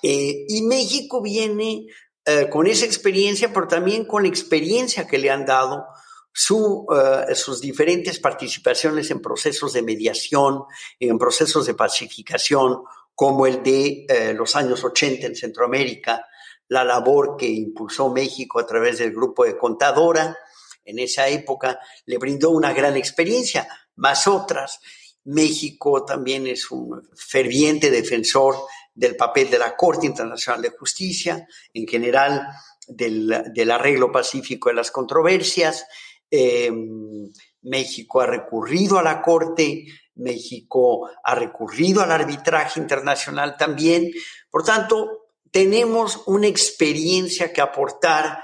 Eh, 0.03 0.47
y 0.49 0.63
México 0.63 1.21
viene 1.21 1.87
eh, 2.25 2.49
con 2.49 2.67
esa 2.67 2.87
experiencia, 2.87 3.53
pero 3.53 3.69
también 3.69 4.05
con 4.05 4.23
la 4.23 4.29
experiencia 4.29 5.07
que 5.07 5.19
le 5.19 5.31
han 5.31 5.45
dado 5.45 5.85
su, 6.33 6.87
eh, 6.95 7.35
sus 7.35 7.61
diferentes 7.61 8.19
participaciones 8.19 9.11
en 9.11 9.21
procesos 9.21 9.73
de 9.73 9.83
mediación, 9.83 10.65
en 10.99 11.19
procesos 11.19 11.67
de 11.67 11.75
pacificación, 11.75 12.83
como 13.15 13.47
el 13.47 13.63
de 13.63 14.35
los 14.35 14.57
años 14.57 14.83
80 14.83 15.27
en 15.27 15.37
Centroamérica, 15.37 16.27
la 16.69 16.85
labor 16.85 17.37
que 17.37 17.47
impulsó 17.47 18.09
México 18.09 18.59
a 18.59 18.67
través 18.67 18.99
del 18.99 19.11
grupo 19.11 19.45
de 19.45 19.59
Contadora, 19.59 20.39
en 20.85 20.99
esa 20.99 21.29
época 21.29 21.79
le 22.07 22.19
brindó 22.19 22.51
una 22.51 22.73
gran 22.73 22.97
experiencia, 22.97 23.69
más 23.97 24.27
otras. 24.27 24.81
México 25.25 26.05
también 26.05 26.47
es 26.47 26.71
un 26.71 27.09
ferviente 27.15 27.91
defensor 27.91 28.57
del 28.95 29.17
papel 29.17 29.51
de 29.51 29.59
la 29.59 29.77
Corte 29.77 30.07
Internacional 30.07 30.63
de 30.63 30.71
Justicia, 30.71 31.47
en 31.75 31.87
general 31.87 32.47
del, 32.89 33.71
arreglo 33.71 34.11
pacífico 34.11 34.69
de 34.69 34.75
las 34.75 34.91
controversias. 34.91 35.87
Em, 36.31 37.31
México 37.63 38.21
ha 38.21 38.27
recurrido 38.27 38.99
a 38.99 39.03
la 39.03 39.21
Corte, 39.21 39.87
México 40.15 41.09
ha 41.23 41.35
recurrido 41.35 42.03
al 42.03 42.13
arbitraje 42.13 42.79
internacional 42.81 43.57
también. 43.57 44.11
Por 44.51 44.65
tanto, 44.65 45.27
tenemos 45.51 46.23
una 46.27 46.47
experiencia 46.47 47.53
que 47.53 47.61
aportar, 47.61 48.43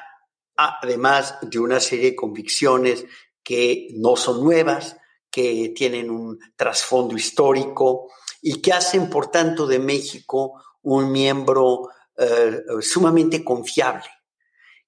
además 0.57 1.39
de 1.43 1.59
una 1.59 1.81
serie 1.81 2.11
de 2.11 2.17
convicciones 2.17 3.05
que 3.43 3.89
no 3.95 4.17
son 4.17 4.43
nuevas, 4.43 4.97
que 5.31 5.73
tienen 5.77 6.11
un 6.11 6.39
trasfondo 6.57 7.15
histórico 7.15 8.11
y 8.43 8.61
que 8.61 8.73
hacen, 8.73 9.09
por 9.09 9.31
tanto, 9.31 9.67
de 9.67 9.79
México 9.79 10.63
un 10.83 11.13
miembro 11.13 11.91
eh, 12.17 12.63
sumamente 12.81 13.45
confiable. 13.45 14.07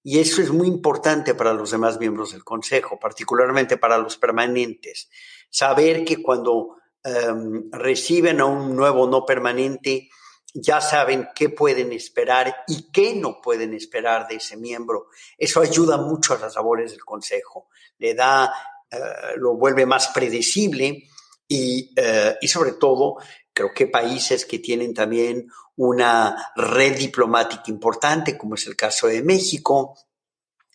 Y 0.03 0.19
eso 0.19 0.41
es 0.41 0.51
muy 0.51 0.69
importante 0.69 1.35
para 1.35 1.53
los 1.53 1.71
demás 1.71 1.99
miembros 1.99 2.33
del 2.33 2.45
Consejo, 2.45 2.99
particularmente 2.99 3.77
para 3.77 3.99
los 3.99 4.17
permanentes. 4.17 5.11
Saber 5.51 6.05
que 6.05 6.23
cuando 6.23 6.77
em, 7.03 7.71
reciben 7.73 8.41
a 8.41 8.47
un 8.47 8.75
nuevo 8.77 9.07
no 9.07 9.27
permanente, 9.27 10.09
ya 10.55 10.81
saben 10.81 11.29
qué 11.35 11.51
pueden 11.51 11.93
esperar 11.93 12.65
y 12.67 12.91
qué 12.91 13.15
no 13.15 13.41
pueden 13.41 13.75
esperar 13.75 14.29
de 14.29 14.37
ese 14.37 14.57
miembro. 14.57 15.09
Eso 15.37 15.61
ayuda 15.61 15.99
mucho 15.99 16.35
a 16.35 16.39
las 16.39 16.55
labores 16.55 16.93
del 16.93 17.05
Consejo. 17.05 17.69
Le 17.99 18.15
da 18.15 18.53
eh, 18.91 19.37
lo 19.37 19.55
vuelve 19.55 19.85
más 19.85 20.09
predecible 20.09 21.05
y, 21.47 21.93
eh, 21.95 22.37
y 22.41 22.49
sobre 22.49 22.73
todo 22.73 23.17
creo 23.59 23.75
que 23.75 23.89
países 23.89 24.47
que 24.47 24.61
tienen 24.61 24.95
también 24.95 25.51
una 25.77 26.53
red 26.55 26.97
diplomática 26.97 27.65
importante, 27.67 28.39
como 28.39 28.55
es 28.55 28.67
el 28.67 28.77
caso 28.77 29.09
de 29.09 29.23
México, 29.23 29.99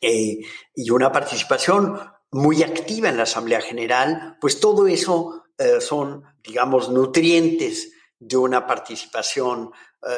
eh, 0.01 0.39
y 0.75 0.89
una 0.89 1.11
participación 1.11 1.97
muy 2.31 2.61
activa 2.61 3.07
en 3.07 3.17
la 3.17 3.23
Asamblea 3.23 3.61
General, 3.61 4.37
pues 4.41 4.59
todo 4.59 4.87
eso 4.87 5.45
son, 5.79 6.23
digamos, 6.43 6.89
nutrientes 6.89 7.93
de 8.19 8.35
una 8.35 8.65
participación 8.65 9.71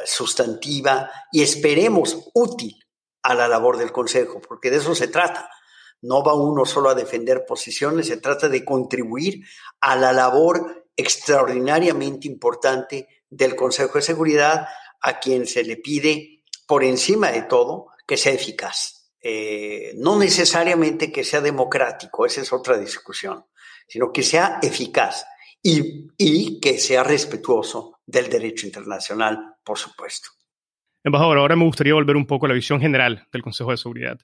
sustantiva 0.06 1.12
y 1.32 1.44
esperemos 1.44 2.30
útil 2.34 2.86
a 3.26 3.34
la 3.34 3.48
labor 3.48 3.78
del 3.78 3.92
Consejo, 3.92 4.40
porque 4.40 4.70
de 4.70 4.78
eso 4.78 4.94
se 4.94 5.08
trata. 5.08 5.50
No 6.02 6.24
va 6.24 6.36
uno 6.36 6.66
solo 6.66 6.90
a 6.90 6.96
defender 6.96 7.44
posiciones, 7.46 8.08
se 8.08 8.18
trata 8.18 8.48
de 8.48 8.64
contribuir 8.64 9.44
a 9.82 9.96
la 9.96 10.14
labor 10.14 10.85
extraordinariamente 10.96 12.28
importante 12.28 13.08
del 13.30 13.56
Consejo 13.56 13.94
de 13.96 14.02
Seguridad, 14.02 14.68
a 15.02 15.20
quien 15.20 15.46
se 15.46 15.64
le 15.64 15.78
pide, 15.78 16.44
por 16.68 16.84
encima 16.84 17.32
de 17.32 17.44
todo, 17.44 17.88
que 18.08 18.18
sea 18.18 18.34
eficaz. 18.34 19.12
Eh, 19.22 19.94
no 19.98 20.18
necesariamente 20.20 21.12
que 21.12 21.24
sea 21.24 21.42
democrático, 21.42 22.26
esa 22.26 22.42
es 22.42 22.54
otra 22.54 22.78
discusión, 22.78 23.46
sino 23.88 24.12
que 24.12 24.24
sea 24.24 24.60
eficaz 24.62 25.26
y, 25.62 26.08
y 26.18 26.60
que 26.60 26.78
sea 26.78 27.04
respetuoso 27.04 28.00
del 28.06 28.30
derecho 28.30 28.68
internacional, 28.68 29.56
por 29.64 29.80
supuesto. 29.80 30.30
Embajador, 31.04 31.38
ahora 31.40 31.56
me 31.56 31.66
gustaría 31.66 31.94
volver 31.94 32.16
un 32.16 32.26
poco 32.26 32.46
a 32.46 32.50
la 32.50 32.56
visión 32.56 32.80
general 32.80 33.28
del 33.32 33.44
Consejo 33.44 33.72
de 33.72 33.78
Seguridad. 33.78 34.20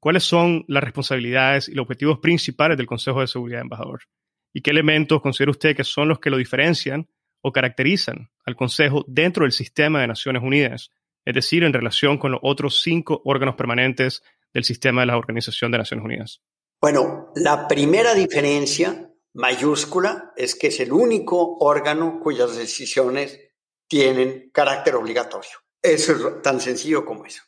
¿Cuáles 0.00 0.24
son 0.24 0.64
las 0.68 0.82
responsabilidades 0.82 1.68
y 1.68 1.74
los 1.74 1.84
objetivos 1.84 2.18
principales 2.18 2.78
del 2.78 2.86
Consejo 2.86 3.20
de 3.20 3.26
Seguridad, 3.26 3.60
embajador? 3.60 4.02
¿Y 4.52 4.62
qué 4.62 4.70
elementos 4.70 5.22
considera 5.22 5.50
usted 5.50 5.76
que 5.76 5.84
son 5.84 6.08
los 6.08 6.18
que 6.18 6.30
lo 6.30 6.36
diferencian 6.36 7.08
o 7.40 7.52
caracterizan 7.52 8.30
al 8.44 8.56
Consejo 8.56 9.04
dentro 9.06 9.44
del 9.44 9.52
sistema 9.52 10.00
de 10.00 10.08
Naciones 10.08 10.42
Unidas, 10.42 10.90
es 11.24 11.34
decir, 11.34 11.64
en 11.64 11.72
relación 11.72 12.18
con 12.18 12.32
los 12.32 12.40
otros 12.42 12.80
cinco 12.80 13.22
órganos 13.24 13.54
permanentes 13.54 14.22
del 14.52 14.64
sistema 14.64 15.02
de 15.02 15.06
la 15.06 15.16
Organización 15.16 15.70
de 15.70 15.78
Naciones 15.78 16.04
Unidas? 16.04 16.42
Bueno, 16.80 17.32
la 17.36 17.68
primera 17.68 18.14
diferencia 18.14 19.10
mayúscula 19.34 20.32
es 20.36 20.54
que 20.54 20.68
es 20.68 20.80
el 20.80 20.92
único 20.92 21.58
órgano 21.58 22.18
cuyas 22.20 22.56
decisiones 22.56 23.38
tienen 23.86 24.50
carácter 24.52 24.94
obligatorio. 24.96 25.50
Eso 25.82 26.12
es 26.12 26.42
tan 26.42 26.60
sencillo 26.60 27.04
como 27.04 27.26
eso. 27.26 27.42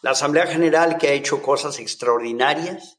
La 0.00 0.10
Asamblea 0.10 0.46
General 0.46 0.96
que 0.96 1.08
ha 1.08 1.12
hecho 1.12 1.42
cosas 1.42 1.80
extraordinarias 1.80 2.97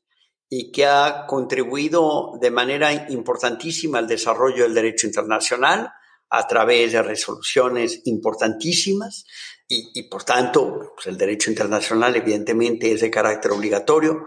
y 0.49 0.71
que 0.71 0.85
ha 0.85 1.25
contribuido 1.27 2.33
de 2.41 2.49
manera 2.49 2.91
importantísima 3.09 3.99
al 3.99 4.07
desarrollo 4.07 4.63
del 4.63 4.73
derecho 4.73 5.05
internacional 5.05 5.91
a 6.29 6.47
través 6.47 6.91
de 6.91 7.03
resoluciones 7.03 8.01
importantísimas 8.05 9.25
y, 9.67 10.09
por 10.09 10.23
tanto 10.23 10.93
pues 10.95 11.07
el 11.07 11.17
derecho 11.17 11.51
internacional 11.51 12.15
evidentemente 12.15 12.91
es 12.91 13.01
de 13.01 13.11
carácter 13.11 13.51
obligatorio, 13.51 14.25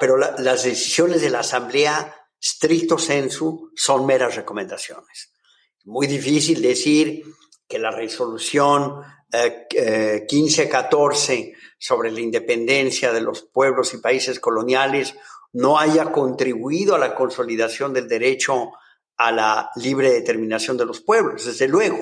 pero 0.00 0.16
las 0.16 0.64
decisiones 0.64 1.20
de 1.20 1.28
la 1.28 1.40
Asamblea 1.40 2.14
stricto 2.42 2.96
sensu 2.96 3.70
son 3.76 4.06
meras 4.06 4.34
recomendaciones. 4.34 5.32
Muy 5.84 6.06
difícil 6.06 6.62
decir 6.62 7.22
que 7.72 7.78
la 7.78 7.90
resolución 7.90 9.02
1514 9.32 11.32
eh, 11.32 11.38
eh, 11.38 11.54
sobre 11.78 12.10
la 12.10 12.20
independencia 12.20 13.14
de 13.14 13.22
los 13.22 13.44
pueblos 13.44 13.94
y 13.94 13.96
países 13.96 14.38
coloniales 14.38 15.14
no 15.54 15.78
haya 15.78 16.12
contribuido 16.12 16.94
a 16.94 16.98
la 16.98 17.14
consolidación 17.14 17.94
del 17.94 18.08
derecho 18.08 18.72
a 19.16 19.32
la 19.32 19.70
libre 19.76 20.12
determinación 20.12 20.76
de 20.76 20.84
los 20.84 21.00
pueblos, 21.00 21.46
desde 21.46 21.66
luego. 21.66 21.98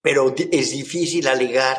Pero 0.00 0.34
es 0.36 0.72
difícil 0.72 1.28
alegar 1.28 1.78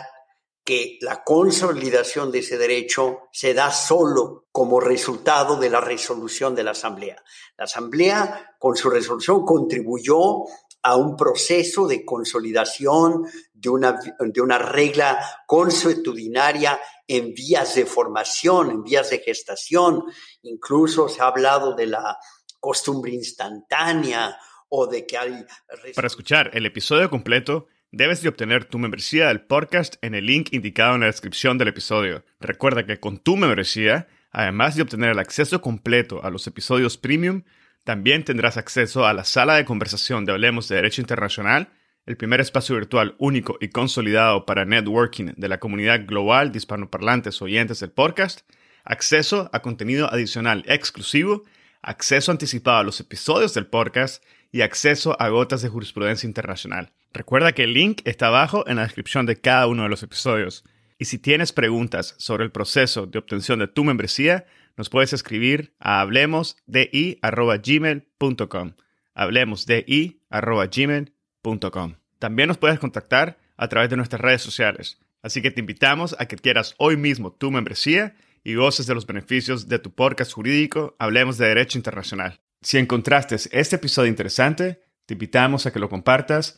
que 0.64 0.98
la 1.02 1.22
consolidación 1.22 2.32
de 2.32 2.40
ese 2.40 2.58
derecho 2.58 3.24
se 3.34 3.54
da 3.54 3.70
solo 3.70 4.46
como 4.50 4.80
resultado 4.80 5.58
de 5.58 5.70
la 5.70 5.82
resolución 5.82 6.56
de 6.56 6.64
la 6.64 6.72
Asamblea. 6.72 7.22
La 7.58 7.66
Asamblea, 7.66 8.56
con 8.58 8.78
su 8.78 8.90
resolución, 8.90 9.46
contribuyó 9.46 10.46
a 10.82 10.96
un 10.96 11.16
proceso 11.16 11.88
de 11.88 12.06
consolidación 12.06 13.26
de 13.54 13.70
una, 13.70 14.00
de 14.20 14.42
una 14.42 14.58
regla 14.58 15.20
consuetudinaria 15.46 16.80
en 17.08 17.34
vías 17.34 17.76
de 17.76 17.86
formación, 17.86 18.72
en 18.72 18.84
vías 18.84 19.10
de 19.10 19.20
gestación. 19.20 20.04
Incluso 20.44 21.10
se 21.10 21.22
ha 21.22 21.28
hablado 21.28 21.76
de 21.76 21.88
la 21.88 22.18
costumbre 22.60 23.12
instantánea 23.12 24.38
o 24.70 24.88
de 24.88 25.06
que 25.06 25.18
hay... 25.18 25.46
Para 25.96 26.08
escuchar 26.08 26.52
el 26.54 26.66
episodio 26.66 27.10
completo, 27.10 27.68
debes 27.92 28.22
de 28.22 28.30
obtener 28.30 28.66
tu 28.66 28.78
membresía 28.78 29.28
del 29.28 29.42
podcast 29.42 29.96
en 30.02 30.14
el 30.14 30.26
link 30.26 30.50
indicado 30.52 30.96
en 30.96 31.02
la 31.02 31.08
descripción 31.08 31.58
del 31.58 31.70
episodio. 31.70 32.24
Recuerda 32.40 32.86
que 32.86 33.00
con 33.00 33.18
tu 33.18 33.36
membresía, 33.36 34.08
además 34.32 34.76
de 34.76 34.84
obtener 34.84 35.12
el 35.12 35.20
acceso 35.20 35.62
completo 35.62 36.24
a 36.24 36.30
los 36.30 36.46
episodios 36.48 36.98
premium, 36.98 37.44
también 37.90 38.24
tendrás 38.24 38.56
acceso 38.58 39.08
a 39.08 39.14
la 39.16 39.24
sala 39.24 39.56
de 39.56 39.66
conversación 39.66 40.24
de 40.24 40.32
Hablemos 40.32 40.68
de 40.68 40.76
Derecho 40.76 41.02
Internacional, 41.02 41.70
el 42.06 42.18
primer 42.18 42.40
espacio 42.40 42.76
virtual 42.76 43.16
único 43.18 43.58
y 43.60 43.70
consolidado 43.70 44.46
para 44.46 44.64
networking 44.64 45.34
de 45.36 45.50
la 45.50 45.60
comunidad 45.60 46.06
global 46.06 46.52
de 46.52 46.60
hispanoparlantes 46.60 47.42
oyentes 47.42 47.80
del 47.80 47.90
podcast, 47.90 48.42
acceso 48.84 49.50
a 49.54 49.64
contenido 49.64 50.08
adicional 50.14 50.64
exclusivo, 50.68 51.46
acceso 51.82 52.32
anticipado 52.32 52.78
a 52.78 52.84
los 52.84 53.00
episodios 53.00 53.56
del 53.56 53.66
podcast 53.66 54.24
y 54.52 54.62
acceso 54.62 55.20
a 55.20 55.30
gotas 55.30 55.64
de 55.64 55.70
jurisprudencia 55.70 56.28
internacional. 56.28 56.92
Recuerda 57.12 57.54
que 57.54 57.64
el 57.64 57.74
link 57.74 58.04
está 58.06 58.28
abajo 58.28 58.66
en 58.68 58.76
la 58.76 58.84
descripción 58.84 59.26
de 59.26 59.42
cada 59.42 59.66
uno 59.66 59.82
de 59.82 59.90
los 59.90 60.04
episodios. 60.04 60.64
Y 61.00 61.06
si 61.06 61.18
tienes 61.18 61.54
preguntas 61.54 62.14
sobre 62.20 62.44
el 62.44 62.52
proceso 62.52 63.08
de 63.08 63.18
obtención 63.18 63.58
de 63.58 63.68
tu 63.68 63.84
membresía, 63.84 64.46
nos 64.80 64.90
puedes 64.90 65.12
escribir 65.12 65.76
a 65.78 66.00
hablemosdi.gmail.com. 66.00 68.72
Hablemosdi.gmail.com. 69.14 71.96
También 72.18 72.48
nos 72.48 72.58
puedes 72.58 72.80
contactar 72.80 73.38
a 73.58 73.68
través 73.68 73.90
de 73.90 73.98
nuestras 73.98 74.22
redes 74.22 74.42
sociales. 74.42 74.98
Así 75.22 75.42
que 75.42 75.52
te 75.52 75.60
invitamos 75.60 76.16
a 76.18 76.28
que 76.28 76.38
quieras 76.38 76.76
hoy 76.78 76.96
mismo 76.96 77.34
tu 77.34 77.52
membresía 77.52 78.16
y 78.42 78.54
goces 78.54 78.88
de 78.88 78.96
los 78.96 79.06
beneficios 79.06 79.68
de 79.68 79.80
tu 79.80 79.94
podcast 79.94 80.32
jurídico 80.32 80.96
Hablemos 80.98 81.38
de 81.38 81.48
Derecho 81.48 81.78
Internacional. 81.78 82.40
Si 82.62 82.78
encontraste 82.78 83.36
este 83.52 83.76
episodio 83.76 84.08
interesante, 84.08 84.80
te 85.06 85.16
invitamos 85.16 85.66
a 85.66 85.74
que 85.74 85.80
lo 85.80 85.90
compartas 85.90 86.58